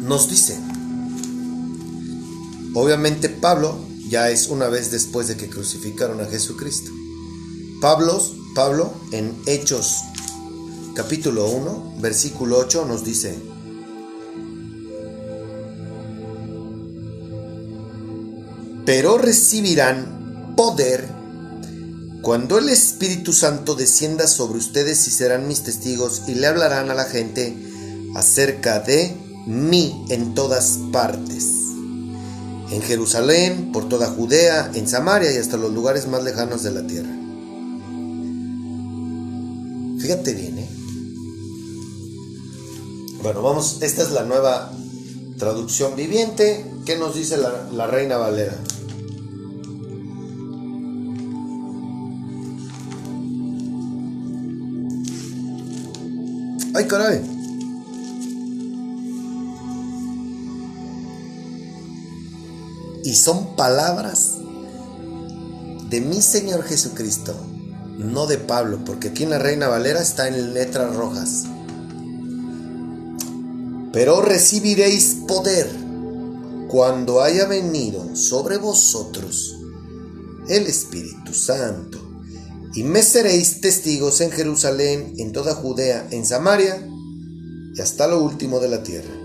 nos 0.02 0.28
dice. 0.28 0.58
Obviamente 2.74 3.28
Pablo 3.28 3.78
ya 4.08 4.30
es 4.30 4.48
una 4.48 4.68
vez 4.68 4.90
después 4.90 5.28
de 5.28 5.36
que 5.36 5.48
crucificaron 5.48 6.20
a 6.20 6.26
Jesucristo. 6.26 6.90
Pablo, 7.80 8.22
Pablo 8.54 8.92
en 9.12 9.34
Hechos 9.46 10.02
capítulo 10.94 11.48
1, 11.48 11.94
versículo 12.00 12.58
8 12.58 12.84
nos 12.86 13.04
dice, 13.04 13.38
pero 18.84 19.16
recibirán 19.16 20.54
poder 20.56 21.08
cuando 22.20 22.58
el 22.58 22.68
Espíritu 22.68 23.32
Santo 23.32 23.74
descienda 23.74 24.26
sobre 24.26 24.58
ustedes 24.58 25.06
y 25.08 25.10
serán 25.10 25.48
mis 25.48 25.62
testigos 25.62 26.22
y 26.28 26.34
le 26.34 26.46
hablarán 26.46 26.90
a 26.90 26.94
la 26.94 27.04
gente 27.04 27.56
acerca 28.14 28.80
de 28.80 29.16
mí 29.46 30.04
en 30.08 30.34
todas 30.34 30.78
partes. 30.92 31.44
En 32.70 32.80
Jerusalén, 32.82 33.70
por 33.72 33.88
toda 33.88 34.08
Judea, 34.08 34.70
en 34.74 34.88
Samaria 34.88 35.32
y 35.32 35.36
hasta 35.36 35.56
los 35.56 35.72
lugares 35.72 36.08
más 36.08 36.22
lejanos 36.22 36.62
de 36.62 36.70
la 36.70 36.86
tierra. 36.86 37.10
Fíjate 39.98 40.34
bien, 40.34 40.58
¿eh? 40.58 40.68
Bueno, 43.22 43.42
vamos, 43.42 43.78
esta 43.82 44.02
es 44.02 44.10
la 44.10 44.24
nueva 44.24 44.72
traducción 45.38 45.94
viviente. 45.96 46.64
¿Qué 46.84 46.96
nos 46.96 47.14
dice 47.14 47.36
la, 47.36 47.68
la 47.72 47.86
Reina 47.86 48.16
Valera? 48.16 48.56
¡Ay, 56.74 56.86
caray! 56.86 57.41
Y 63.12 63.14
son 63.14 63.56
palabras 63.56 64.38
de 65.90 66.00
mi 66.00 66.22
Señor 66.22 66.62
Jesucristo, 66.62 67.34
no 67.98 68.26
de 68.26 68.38
Pablo, 68.38 68.86
porque 68.86 69.08
aquí 69.08 69.24
en 69.24 69.28
la 69.28 69.38
Reina 69.38 69.68
Valera 69.68 70.00
está 70.00 70.28
en 70.28 70.54
letras 70.54 70.96
rojas. 70.96 71.44
Pero 73.92 74.22
recibiréis 74.22 75.18
poder 75.28 75.68
cuando 76.68 77.20
haya 77.20 77.44
venido 77.44 78.16
sobre 78.16 78.56
vosotros 78.56 79.58
el 80.48 80.66
Espíritu 80.66 81.34
Santo 81.34 81.98
y 82.74 82.82
me 82.82 83.02
seréis 83.02 83.60
testigos 83.60 84.22
en 84.22 84.30
Jerusalén, 84.30 85.16
en 85.18 85.32
toda 85.32 85.54
Judea, 85.54 86.08
en 86.12 86.24
Samaria 86.24 86.82
y 87.74 87.78
hasta 87.78 88.06
lo 88.06 88.24
último 88.24 88.58
de 88.58 88.68
la 88.70 88.82
tierra. 88.82 89.21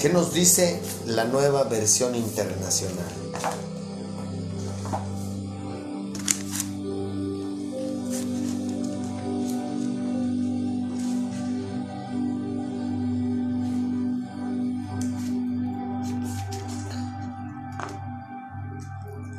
¿Qué 0.00 0.08
nos 0.08 0.32
dice 0.32 0.80
la 1.04 1.26
nueva 1.26 1.64
versión 1.64 2.14
internacional? 2.14 3.04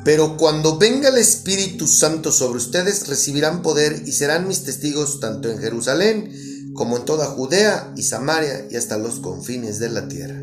Pero 0.04 0.36
cuando 0.36 0.78
venga 0.78 1.08
el 1.08 1.18
Espíritu 1.18 1.88
Santo 1.88 2.30
sobre 2.30 2.58
ustedes, 2.58 3.08
recibirán 3.08 3.62
poder 3.62 4.04
y 4.06 4.12
serán 4.12 4.46
mis 4.46 4.62
testigos 4.62 5.18
tanto 5.18 5.50
en 5.50 5.58
Jerusalén 5.58 6.72
como 6.74 6.98
en 6.98 7.04
toda 7.04 7.26
Judea 7.26 7.92
y 7.96 8.04
Samaria 8.04 8.68
y 8.70 8.76
hasta 8.76 8.96
los 8.96 9.18
confines 9.18 9.80
de 9.80 9.90
la 9.90 10.06
tierra. 10.06 10.41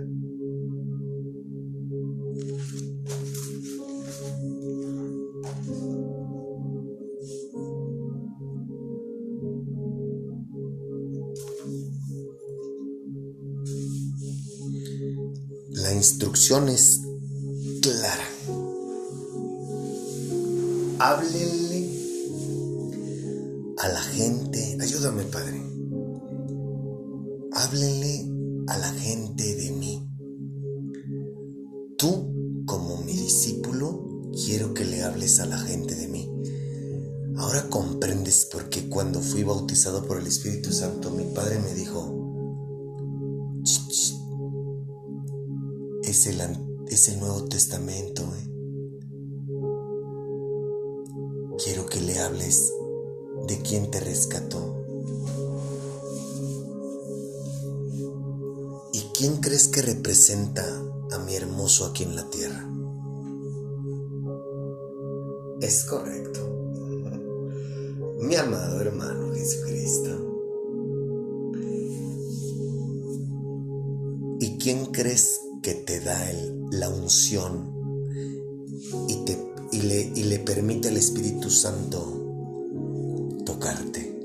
Instrucción 16.00 16.70
es 16.70 17.02
clara. 17.82 18.30
Háblele 21.00 21.90
a 23.78 23.88
la 23.90 24.02
gente. 24.02 24.78
Ayúdame, 24.80 25.24
Padre. 25.24 25.62
Háblele 27.52 28.26
a 28.68 28.78
la 28.78 28.92
gente 28.94 29.56
de 29.56 29.72
mí. 29.72 30.10
Tú, 31.98 32.64
como 32.66 33.02
mi 33.04 33.12
discípulo, 33.12 34.32
quiero 34.46 34.74
que 34.74 34.86
le 34.86 35.04
hables 35.04 35.42
a 35.42 35.48
la 35.48 35.58
gente 35.58 35.96
de 35.96 36.08
mí. 36.08 36.30
Ahora 37.36 37.70
comprendes 37.70 38.46
por 38.46 38.70
qué 38.70 38.88
cuando 38.88 39.20
fui 39.20 39.44
bautizado 39.44 40.06
por 40.06 40.18
el 40.18 40.28
Espíritu 40.28 40.72
Santo, 40.72 41.12
mi 41.12 41.26
Padre 41.34 41.60
me 41.60 41.74
dijo, 41.74 42.29
es 46.10 46.26
el, 46.26 46.42
es 46.88 47.08
el 47.10 47.20
Nuevo 47.20 47.46
Testamento. 47.46 48.24
Quiero 51.64 51.86
que 51.86 52.02
le 52.02 52.20
hables 52.20 52.74
de 53.48 53.62
quién 53.62 53.92
te 53.92 54.00
rescató. 54.00 54.76
¿Y 58.92 59.02
quién 59.16 59.38
crees 59.38 59.68
que 59.68 59.84
representa 59.84 60.66
a 61.12 61.20
mi 61.20 61.36
hermoso 61.36 61.86
aquí 61.86 62.04
en 62.04 62.16
la 62.16 62.28
tierra? 62.30 62.68
Es 65.62 65.84
correcto. 65.84 66.40
Mi 68.22 68.36
amado 68.36 68.82
hermano 68.82 69.32
Jesucristo. 69.36 70.26
¿Y 74.40 74.58
quién 74.58 74.86
crees 74.88 75.42
que 75.62 75.74
te 75.76 76.00
da 76.00 76.30
el- 76.32 76.68
la 76.72 76.90
unción 76.90 77.74
y, 79.08 79.16
te, 79.26 79.38
y, 79.72 79.82
le, 79.82 80.02
y 80.16 80.24
le 80.24 80.40
permite 80.40 80.88
al 80.90 80.98
Espíritu 80.98 81.50
Santo 81.50 82.16
tocarte? 83.46 84.20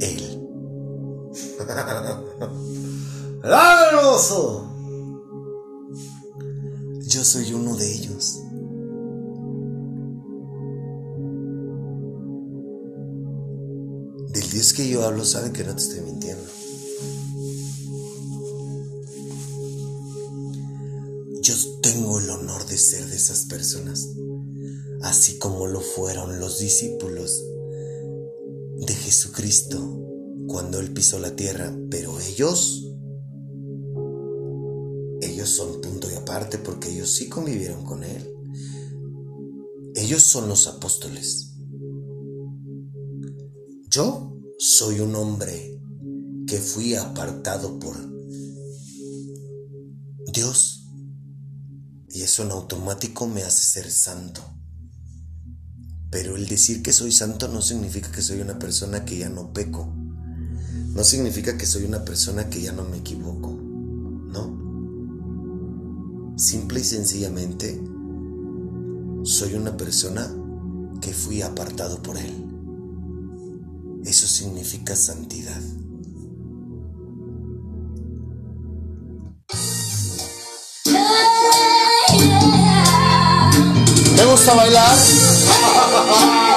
Él. 0.00 0.48
¡Ah, 3.44 3.84
hermoso! 3.92 4.64
Yo 7.06 7.24
soy 7.24 7.52
uno 7.54 7.74
de 7.76 7.92
ellos. 7.92 8.42
Del 14.32 14.50
Dios 14.50 14.72
que 14.74 14.88
yo 14.88 15.04
hablo 15.04 15.24
sabe 15.24 15.52
que 15.52 15.64
no 15.64 15.74
te 15.74 15.82
estoy 15.82 16.00
mintiendo. 16.02 16.44
Esas 23.28 23.44
personas, 23.44 24.08
así 25.02 25.38
como 25.38 25.66
lo 25.66 25.82
fueron 25.82 26.40
los 26.40 26.60
discípulos 26.60 27.44
de 28.78 28.94
Jesucristo 28.94 29.76
cuando 30.46 30.80
Él 30.80 30.94
pisó 30.94 31.18
la 31.18 31.36
tierra, 31.36 31.76
pero 31.90 32.18
ellos, 32.20 32.90
ellos 35.20 35.50
son 35.50 35.82
punto 35.82 36.10
y 36.10 36.14
aparte 36.14 36.56
porque 36.56 36.88
ellos 36.90 37.10
sí 37.10 37.28
convivieron 37.28 37.84
con 37.84 38.02
Él. 38.02 38.34
Ellos 39.94 40.22
son 40.22 40.48
los 40.48 40.66
apóstoles. 40.66 41.52
Yo 43.90 44.38
soy 44.58 45.00
un 45.00 45.14
hombre 45.14 45.82
que 46.46 46.56
fui 46.56 46.94
apartado 46.94 47.78
por 47.78 47.94
Dios 50.32 50.77
y 52.10 52.22
eso 52.22 52.42
en 52.42 52.50
automático 52.50 53.26
me 53.26 53.42
hace 53.42 53.64
ser 53.64 53.90
santo. 53.90 54.42
Pero 56.10 56.36
el 56.36 56.48
decir 56.48 56.82
que 56.82 56.92
soy 56.92 57.12
santo 57.12 57.48
no 57.48 57.60
significa 57.60 58.10
que 58.10 58.22
soy 58.22 58.40
una 58.40 58.58
persona 58.58 59.04
que 59.04 59.18
ya 59.18 59.28
no 59.28 59.52
peco. 59.52 59.92
No 60.94 61.04
significa 61.04 61.58
que 61.58 61.66
soy 61.66 61.84
una 61.84 62.04
persona 62.04 62.48
que 62.48 62.62
ya 62.62 62.72
no 62.72 62.84
me 62.84 62.96
equivoco. 62.98 63.50
No. 63.52 64.56
Simple 66.38 66.80
y 66.80 66.84
sencillamente 66.84 67.80
soy 69.24 69.54
una 69.54 69.76
persona 69.76 70.34
que 71.02 71.12
fui 71.12 71.42
apartado 71.42 72.02
por 72.02 72.16
Él. 72.16 72.46
Eso 74.04 74.26
significa 74.26 74.96
santidad. 74.96 75.60
¿Te 84.48 84.54
gusta 84.54 84.64
bailar? 84.64 86.38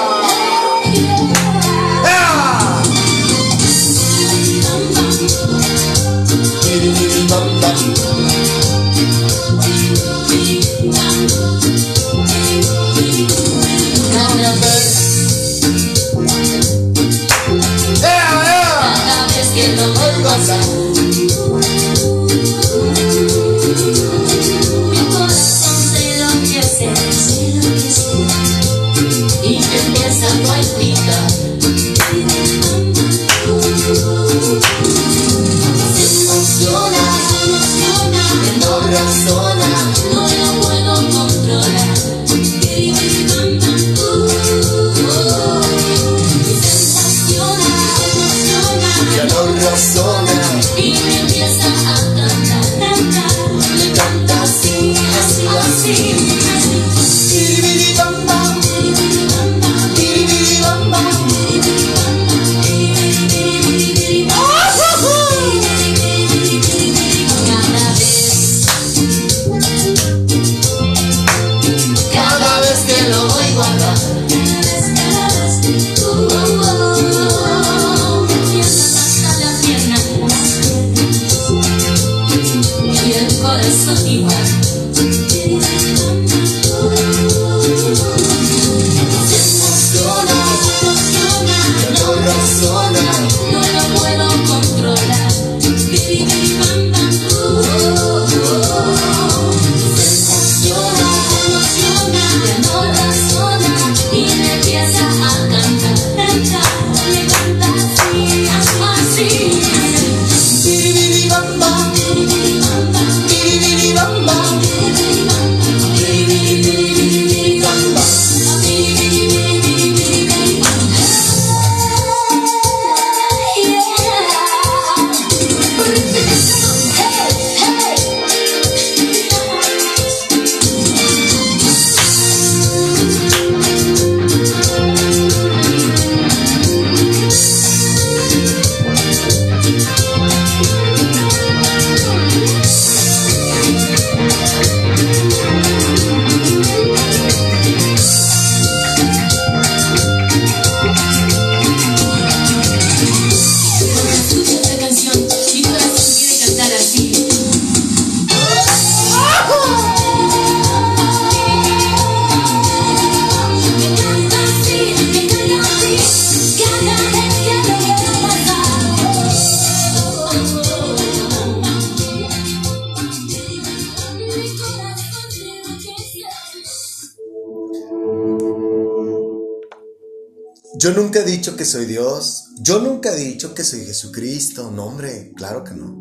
nunca 183.02 183.18
he 183.18 183.24
dicho 183.24 183.56
que 183.56 183.64
soy 183.64 183.84
Jesucristo. 183.84 184.70
No, 184.70 184.86
hombre, 184.86 185.34
claro 185.36 185.64
que 185.64 185.74
no. 185.74 186.00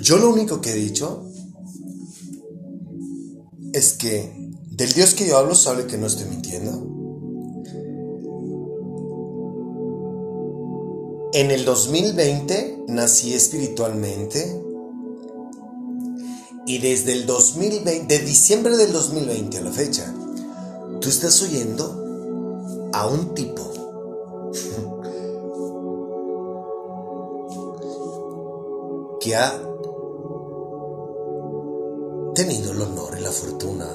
Yo 0.00 0.16
lo 0.16 0.30
único 0.30 0.62
que 0.62 0.70
he 0.70 0.74
dicho 0.74 1.30
es 3.74 3.92
que 3.92 4.32
del 4.70 4.94
Dios 4.94 5.12
que 5.12 5.26
yo 5.26 5.36
hablo 5.36 5.54
sabe 5.54 5.86
que 5.86 5.98
no 5.98 6.06
estoy 6.06 6.30
mintiendo. 6.30 6.72
En 11.34 11.50
el 11.50 11.66
2020 11.66 12.84
nací 12.88 13.34
espiritualmente 13.34 14.58
y 16.66 16.78
desde 16.78 17.12
el 17.12 17.26
2020, 17.26 18.06
de 18.06 18.24
diciembre 18.24 18.78
del 18.78 18.90
2020 18.90 19.58
a 19.58 19.60
la 19.60 19.70
fecha, 19.70 20.14
tú 20.98 21.10
estás 21.10 21.42
oyendo 21.42 22.90
a 22.94 23.06
un 23.06 23.34
tipo 23.34 23.66
que 29.26 29.34
ha 29.34 29.50
tenido 32.36 32.70
el 32.70 32.80
honor 32.80 33.16
y 33.18 33.22
la 33.22 33.32
fortuna 33.32 33.88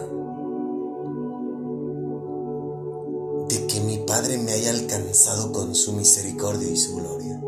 de 3.48 3.66
que 3.66 3.80
mi 3.80 4.00
Padre 4.00 4.38
me 4.40 4.52
haya 4.52 4.72
alcanzado 4.72 5.54
con 5.54 5.74
su 5.74 5.94
misericordia 5.94 6.70
y 6.70 6.76
su 6.76 6.98
gloria 6.98 7.42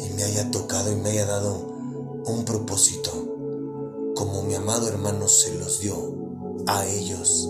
y 0.00 0.14
me 0.14 0.24
haya 0.24 0.50
tocado 0.50 0.90
y 0.90 0.96
me 0.96 1.10
haya 1.10 1.26
dado 1.26 1.64
un 2.26 2.44
propósito 2.44 3.12
como 4.16 4.42
mi 4.42 4.56
amado 4.56 4.88
hermano 4.88 5.28
se 5.28 5.54
los 5.54 5.78
dio 5.78 5.94
a 6.66 6.86
ellos 6.86 7.48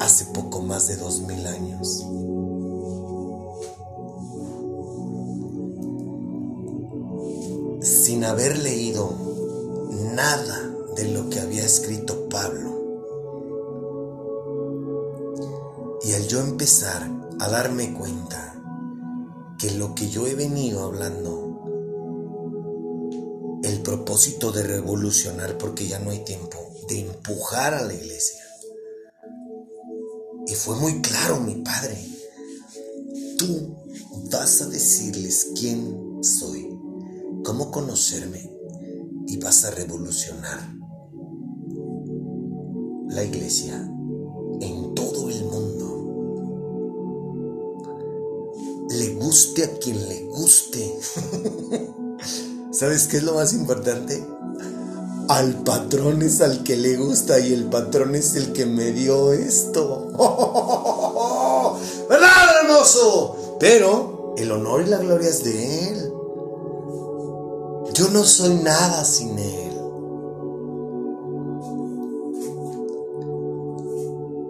hace 0.00 0.24
poco 0.34 0.62
más 0.62 0.88
de 0.88 0.96
dos 0.96 1.20
mil 1.20 1.46
años. 1.46 2.08
Sin 8.04 8.22
haber 8.22 8.58
leído 8.58 9.16
nada 10.12 10.76
de 10.94 11.08
lo 11.08 11.30
que 11.30 11.40
había 11.40 11.64
escrito 11.64 12.28
Pablo. 12.28 12.68
Y 16.02 16.12
al 16.12 16.28
yo 16.28 16.40
empezar 16.40 17.10
a 17.40 17.48
darme 17.48 17.94
cuenta 17.94 18.62
que 19.58 19.70
lo 19.70 19.94
que 19.94 20.10
yo 20.10 20.26
he 20.26 20.34
venido 20.34 20.84
hablando, 20.84 21.62
el 23.62 23.80
propósito 23.80 24.52
de 24.52 24.64
revolucionar, 24.64 25.56
porque 25.56 25.88
ya 25.88 25.98
no 25.98 26.10
hay 26.10 26.22
tiempo, 26.24 26.58
de 26.86 27.00
empujar 27.06 27.72
a 27.72 27.84
la 27.84 27.94
iglesia, 27.94 28.44
y 30.46 30.54
fue 30.54 30.76
muy 30.76 31.00
claro 31.00 31.40
mi 31.40 31.54
padre. 31.54 32.06
Tú 33.38 33.78
vas 34.30 34.60
a 34.60 34.66
decirles 34.66 35.52
quién 35.58 36.22
soy, 36.22 36.53
cómo 37.44 37.70
conocerme 37.70 38.50
y 39.28 39.36
vas 39.36 39.64
a 39.66 39.70
revolucionar 39.70 40.74
la 43.08 43.22
iglesia 43.22 43.76
en 44.60 44.94
todo 44.94 45.28
el 45.28 45.44
mundo. 45.44 45.84
Le 48.90 49.14
guste 49.14 49.64
a 49.64 49.78
quien 49.78 50.08
le 50.08 50.24
guste. 50.24 50.98
¿Sabes 52.72 53.06
qué 53.06 53.18
es 53.18 53.22
lo 53.22 53.34
más 53.34 53.52
importante? 53.52 54.26
Al 55.28 55.62
patrón 55.64 56.22
es 56.22 56.40
al 56.40 56.64
que 56.64 56.76
le 56.76 56.96
gusta 56.96 57.38
y 57.38 57.52
el 57.52 57.66
patrón 57.66 58.14
es 58.14 58.34
el 58.36 58.52
que 58.52 58.64
me 58.66 58.92
dio 58.92 59.32
esto. 59.32 60.10
¿Verdad, 62.08 62.64
hermoso? 62.64 63.56
Pero 63.60 64.34
el 64.36 64.50
honor 64.50 64.82
y 64.82 64.86
la 64.86 64.98
gloria 64.98 65.28
es 65.28 65.44
de 65.44 65.88
Él. 65.88 66.03
Yo 67.94 68.08
no 68.08 68.24
soy 68.24 68.54
nada 68.56 69.04
sin 69.04 69.38
Él. 69.38 69.72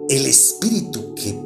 El 0.09 0.25
espíritu 0.25 1.13
que 1.13 1.39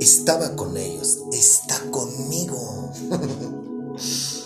estaba 0.00 0.56
con 0.56 0.76
ellos 0.78 1.18
está 1.30 1.78
conmigo. 1.90 2.90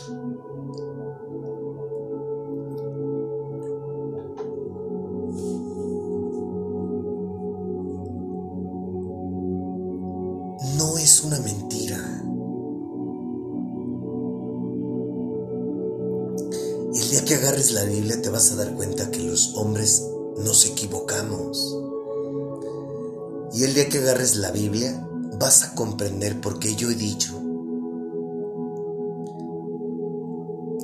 que 23.89 23.99
agarres 23.99 24.37
la 24.37 24.51
Biblia 24.51 25.07
vas 25.39 25.63
a 25.63 25.75
comprender 25.75 26.41
por 26.41 26.59
qué 26.59 26.75
yo 26.75 26.91
he 26.91 26.95
dicho 26.95 27.43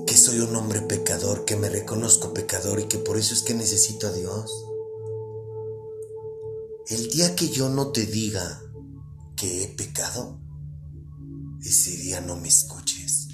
que 0.07 0.17
soy 0.17 0.41
un 0.41 0.55
hombre 0.55 0.81
pecador, 0.83 1.45
que 1.45 1.57
me 1.57 1.69
reconozco 1.69 2.33
pecador 2.33 2.81
y 2.81 2.85
que 2.85 2.99
por 2.99 3.17
eso 3.17 3.35
es 3.35 3.43
que 3.43 3.55
necesito 3.55 4.07
a 4.07 4.13
Dios. 4.13 4.51
El 6.89 7.09
día 7.11 7.35
que 7.35 7.49
yo 7.49 7.69
no 7.69 7.89
te 7.89 8.07
diga 8.07 8.63
que 9.37 9.65
he 9.65 9.69
pecado, 9.69 10.39
ese 11.63 11.97
día 11.97 12.21
no 12.21 12.37
me 12.37 12.49
escuches. 12.49 13.29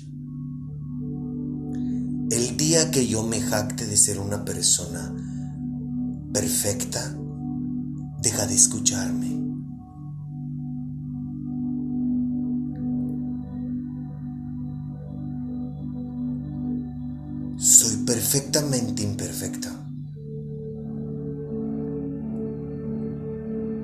El 2.31 2.57
día 2.57 2.91
que 2.91 3.07
yo 3.07 3.25
me 3.25 3.41
jacte 3.41 3.87
de 3.87 3.97
ser 3.97 4.21
una 4.21 4.45
persona 4.45 5.15
perfecta, 6.33 7.17
deja 8.23 8.47
de 8.47 8.55
escucharme. 8.55 9.30
Perfectamente 18.31 19.03
imperfecta. 19.03 19.69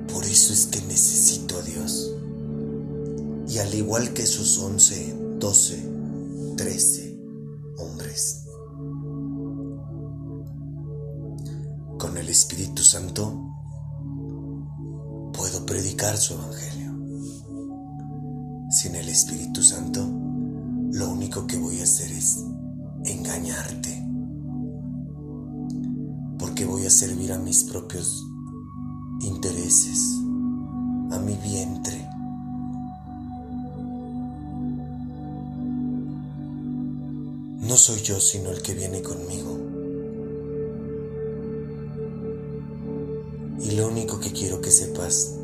Por 0.07 0.23
eso 0.23 0.53
es 0.53 0.67
que 0.67 0.79
necesito 0.83 1.57
a 1.57 1.61
Dios. 1.63 2.13
Y 3.49 3.57
al 3.57 3.73
igual 3.73 4.13
que 4.13 4.23
esos 4.23 4.57
11, 4.57 5.35
12, 5.39 5.89
13 6.55 7.19
hombres, 7.77 8.45
con 11.97 12.17
el 12.17 12.29
Espíritu 12.29 12.83
Santo 12.83 13.51
puedo 15.33 15.65
predicar 15.65 16.15
su 16.15 16.35
evangelio. 16.35 16.93
Sin 18.71 18.95
el 18.95 19.09
Espíritu 19.09 19.61
Santo, 19.61 20.09
lo 20.93 21.09
único 21.09 21.45
que 21.45 21.57
voy 21.57 21.81
a 21.81 21.83
hacer 21.83 22.09
es 22.13 22.45
engañarte. 23.03 23.86
A 26.87 26.89
servir 26.89 27.33
a 27.33 27.37
mis 27.37 27.65
propios 27.65 28.25
intereses, 29.19 30.15
a 31.11 31.19
mi 31.19 31.35
vientre. 31.35 32.09
No 37.59 37.75
soy 37.75 37.99
yo 38.03 38.21
sino 38.21 38.51
el 38.51 38.61
que 38.61 38.73
viene 38.73 39.01
conmigo. 39.01 39.59
Y 43.59 43.71
lo 43.71 43.89
único 43.89 44.21
que 44.21 44.31
quiero 44.31 44.61
que 44.61 44.71
sepas 44.71 45.35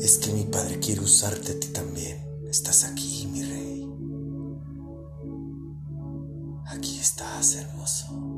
es 0.00 0.18
que 0.18 0.32
mi 0.32 0.42
Padre 0.46 0.80
quiere 0.80 1.00
usarte 1.00 1.52
a 1.52 1.60
ti 1.60 1.68
también. 1.68 2.26
Estás 2.48 2.82
aquí, 2.82 3.28
mi 3.30 3.44
rey. 3.44 3.88
Aquí 6.66 6.98
estás, 6.98 7.54
hermoso. 7.54 8.29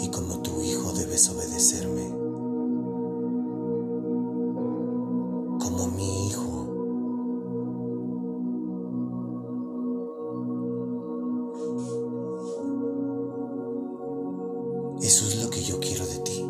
Y 0.00 0.08
como 0.10 0.40
tu 0.42 0.60
hijo 0.60 0.92
debes 0.92 1.28
obedecerme. 1.30 2.08
Como 5.58 5.88
mi 5.96 6.28
hijo. 6.28 6.48
Eso 15.02 15.26
es 15.26 15.42
lo 15.42 15.50
que 15.50 15.62
yo 15.62 15.80
quiero 15.80 16.06
de 16.06 16.18
ti. 16.18 16.42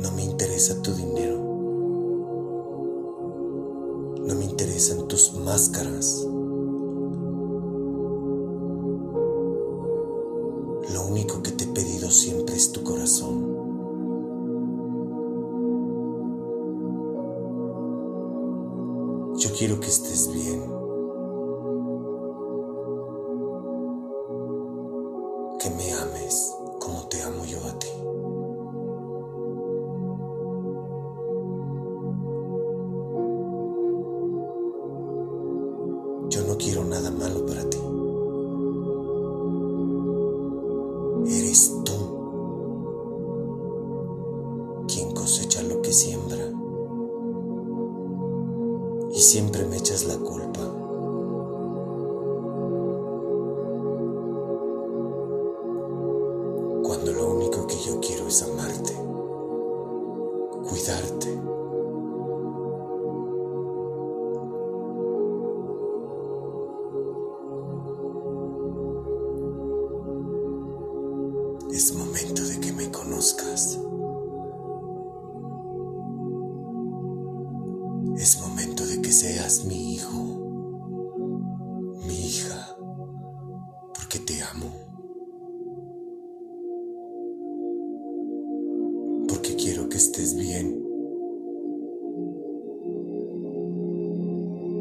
No 0.00 0.12
me 0.12 0.22
interesa 0.24 0.80
tu 0.82 0.92
dinero. 0.92 1.36
No 4.26 4.34
me 4.34 4.44
interesan 4.44 5.06
tus 5.08 5.34
máscaras. 5.34 6.25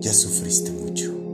ya 0.06 0.14
sufriste 0.14 0.72
mucho. 0.72 1.25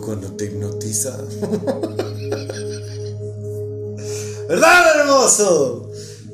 cuando 0.00 0.32
te 0.32 0.46
hipnotiza. 0.46 1.16
¿Verdad, 4.48 5.00
hermoso? 5.00 5.90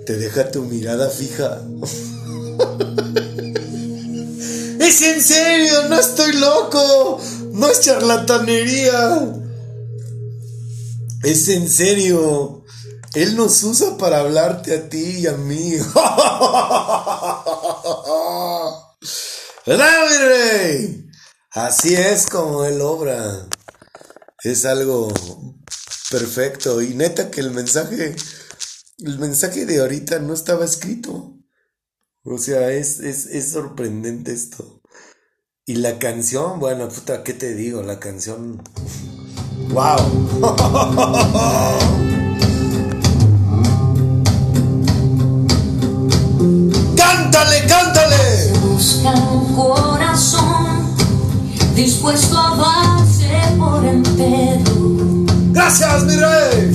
Te 0.06 0.16
deja 0.16 0.50
tu 0.50 0.62
mirada 0.64 1.10
fija. 1.10 1.58
es 4.80 5.02
en 5.02 5.22
serio, 5.22 5.88
no 5.88 5.98
estoy 5.98 6.32
loco. 6.34 7.20
No 7.52 7.68
es 7.68 7.80
charlatanería. 7.80 9.34
Es 11.22 11.48
en 11.48 11.68
serio. 11.68 12.64
Él 13.14 13.36
nos 13.36 13.62
usa 13.64 13.98
para 13.98 14.20
hablarte 14.20 14.74
a 14.74 14.88
ti 14.88 15.18
y 15.20 15.26
a 15.26 15.32
mí. 15.32 15.72
¿Verdad, 19.66 20.10
mi 20.10 20.16
rey? 20.16 20.99
Así 21.52 21.94
es 21.94 22.26
como 22.26 22.64
Él 22.64 22.80
obra. 22.80 23.46
Es 24.44 24.64
algo 24.64 25.12
perfecto. 26.10 26.80
Y 26.80 26.94
neta 26.94 27.30
que 27.30 27.40
el 27.40 27.50
mensaje, 27.50 28.14
el 28.98 29.18
mensaje 29.18 29.66
de 29.66 29.80
ahorita 29.80 30.20
no 30.20 30.32
estaba 30.32 30.64
escrito. 30.64 31.36
O 32.22 32.38
sea, 32.38 32.70
es, 32.70 33.00
es, 33.00 33.26
es 33.26 33.50
sorprendente 33.50 34.32
esto. 34.32 34.80
Y 35.66 35.74
la 35.76 35.98
canción, 35.98 36.60
bueno, 36.60 36.88
puta, 36.88 37.24
¿qué 37.24 37.32
te 37.32 37.54
digo? 37.54 37.82
La 37.82 37.98
canción... 37.98 38.62
¡Wow! 39.70 39.98
cántale, 46.96 47.66
cántale. 47.66 48.16
Se 48.16 48.52
buscan 48.60 49.54
dispuesto 51.84 52.36
a 52.36 52.54
base 52.56 53.30
por 53.56 53.82
entero. 53.84 55.24
Gracias, 55.50 56.04
mi 56.04 56.14
rey. 56.14 56.68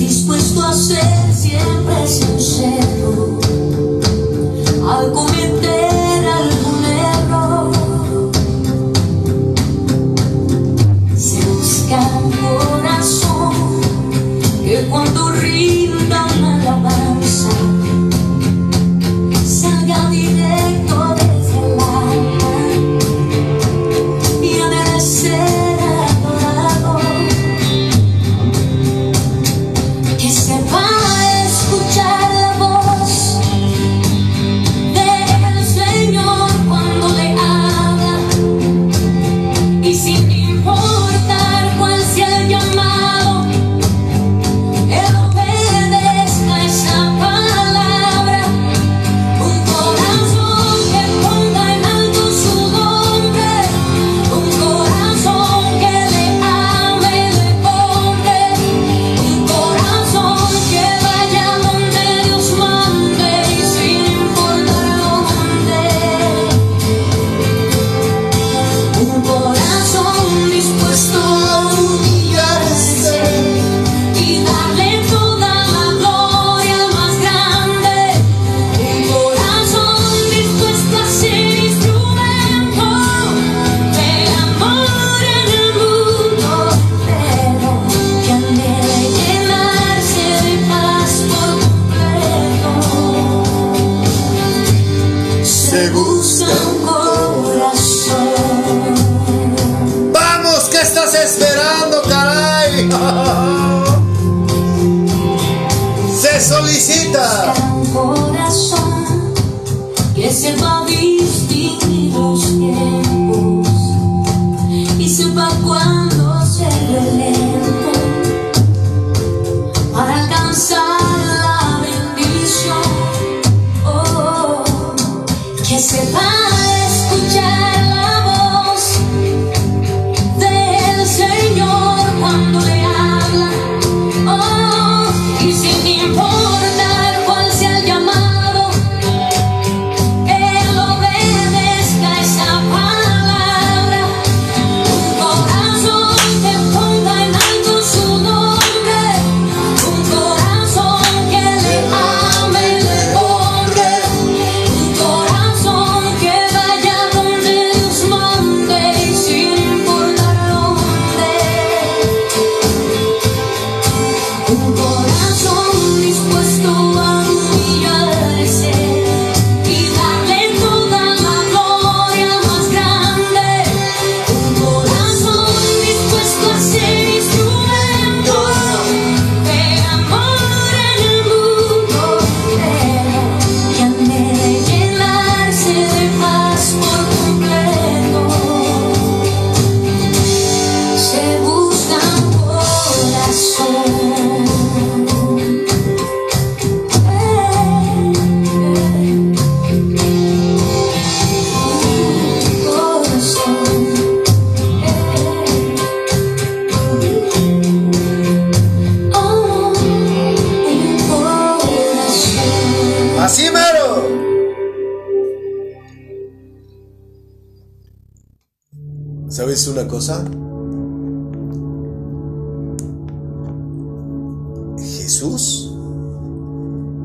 Jesús 225.16 225.72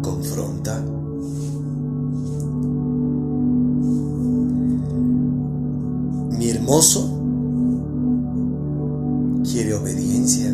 confronta. 0.01 0.83
Mi 6.37 6.49
hermoso 6.49 7.09
quiere 9.49 9.75
obediencia. 9.75 10.53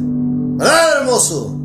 ¡Ah, 0.60 1.00
hermoso! 1.00 1.56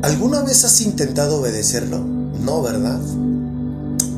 ¿Alguna 0.00 0.40
vez 0.40 0.64
has 0.64 0.80
intentado 0.80 1.40
obedecerlo? 1.40 2.00
No, 2.42 2.62
¿verdad? 2.62 3.02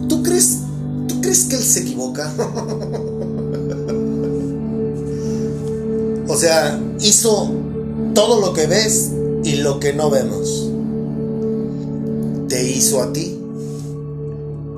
¿Tú 0.09 0.23
crees, 0.23 0.61
tú 1.09 1.21
crees 1.21 1.47
que 1.47 1.57
él 1.57 1.63
se 1.63 1.81
equivoca? 1.81 2.33
o 6.29 6.37
sea, 6.37 6.81
hizo 7.01 7.66
todo 8.17 8.41
lo 8.41 8.55
que 8.55 8.67
ves 8.67 9.13
y 9.45 9.57
lo 9.57 9.79
que 9.79 9.93
no 9.93 10.09
vemos. 10.09 10.71
Te 12.49 12.67
hizo 12.67 13.03
a 13.03 13.13
ti. 13.13 13.39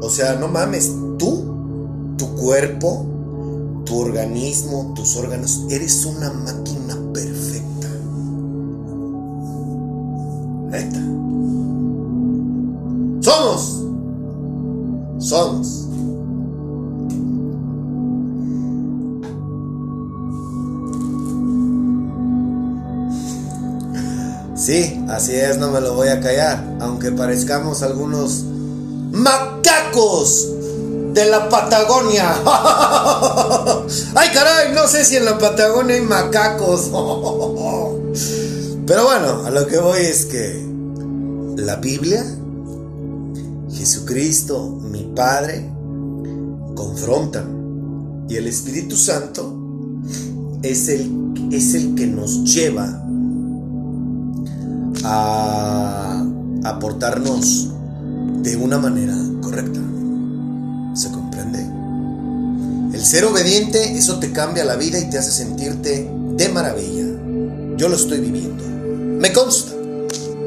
O 0.02 0.10
sea, 0.10 0.34
no 0.34 0.48
mames, 0.48 0.92
tú, 1.18 1.44
tu 2.18 2.34
cuerpo, 2.34 3.06
tu 3.84 3.96
organismo, 3.96 4.92
tus 4.96 5.16
órganos, 5.16 5.60
eres 5.70 6.04
una 6.04 6.32
máquina 6.32 6.98
perfecta. 7.14 7.88
Neta. 10.70 11.00
Somos. 13.22 13.84
Somos. 15.20 15.77
Sí, 24.68 25.00
así 25.08 25.34
es, 25.34 25.56
no 25.56 25.70
me 25.70 25.80
lo 25.80 25.94
voy 25.94 26.08
a 26.08 26.20
callar, 26.20 26.62
aunque 26.80 27.10
parezcamos 27.10 27.80
algunos 27.80 28.44
macacos 29.12 30.46
de 31.14 31.24
la 31.24 31.48
Patagonia. 31.48 32.34
Ay, 34.14 34.28
caray, 34.34 34.74
no 34.74 34.86
sé 34.86 35.06
si 35.06 35.16
en 35.16 35.24
la 35.24 35.38
Patagonia 35.38 35.96
hay 35.96 36.02
macacos. 36.02 36.82
Pero 38.86 39.04
bueno, 39.04 39.46
a 39.46 39.50
lo 39.50 39.66
que 39.66 39.78
voy 39.78 40.00
es 40.00 40.26
que 40.26 40.62
la 41.56 41.76
Biblia, 41.76 42.22
Jesucristo, 43.72 44.78
mi 44.82 45.10
Padre, 45.16 45.66
confrontan. 46.74 48.26
Y 48.28 48.36
el 48.36 48.46
Espíritu 48.46 48.98
Santo 48.98 49.50
es 50.62 50.90
el, 50.90 51.10
es 51.52 51.72
el 51.72 51.94
que 51.94 52.06
nos 52.06 52.44
lleva 52.44 53.07
a 55.04 56.24
aportarnos 56.64 57.68
de 58.42 58.56
una 58.56 58.78
manera 58.78 59.16
correcta. 59.42 59.80
¿Se 60.94 61.10
comprende? 61.10 61.64
El 62.96 63.04
ser 63.04 63.24
obediente, 63.24 63.96
eso 63.96 64.18
te 64.18 64.32
cambia 64.32 64.64
la 64.64 64.76
vida 64.76 64.98
y 64.98 65.08
te 65.10 65.18
hace 65.18 65.30
sentirte 65.30 66.10
de 66.36 66.48
maravilla. 66.48 67.06
Yo 67.76 67.88
lo 67.88 67.96
estoy 67.96 68.20
viviendo. 68.20 68.64
Me 69.20 69.32
consta. 69.32 69.72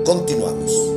Continuamos. 0.06 0.90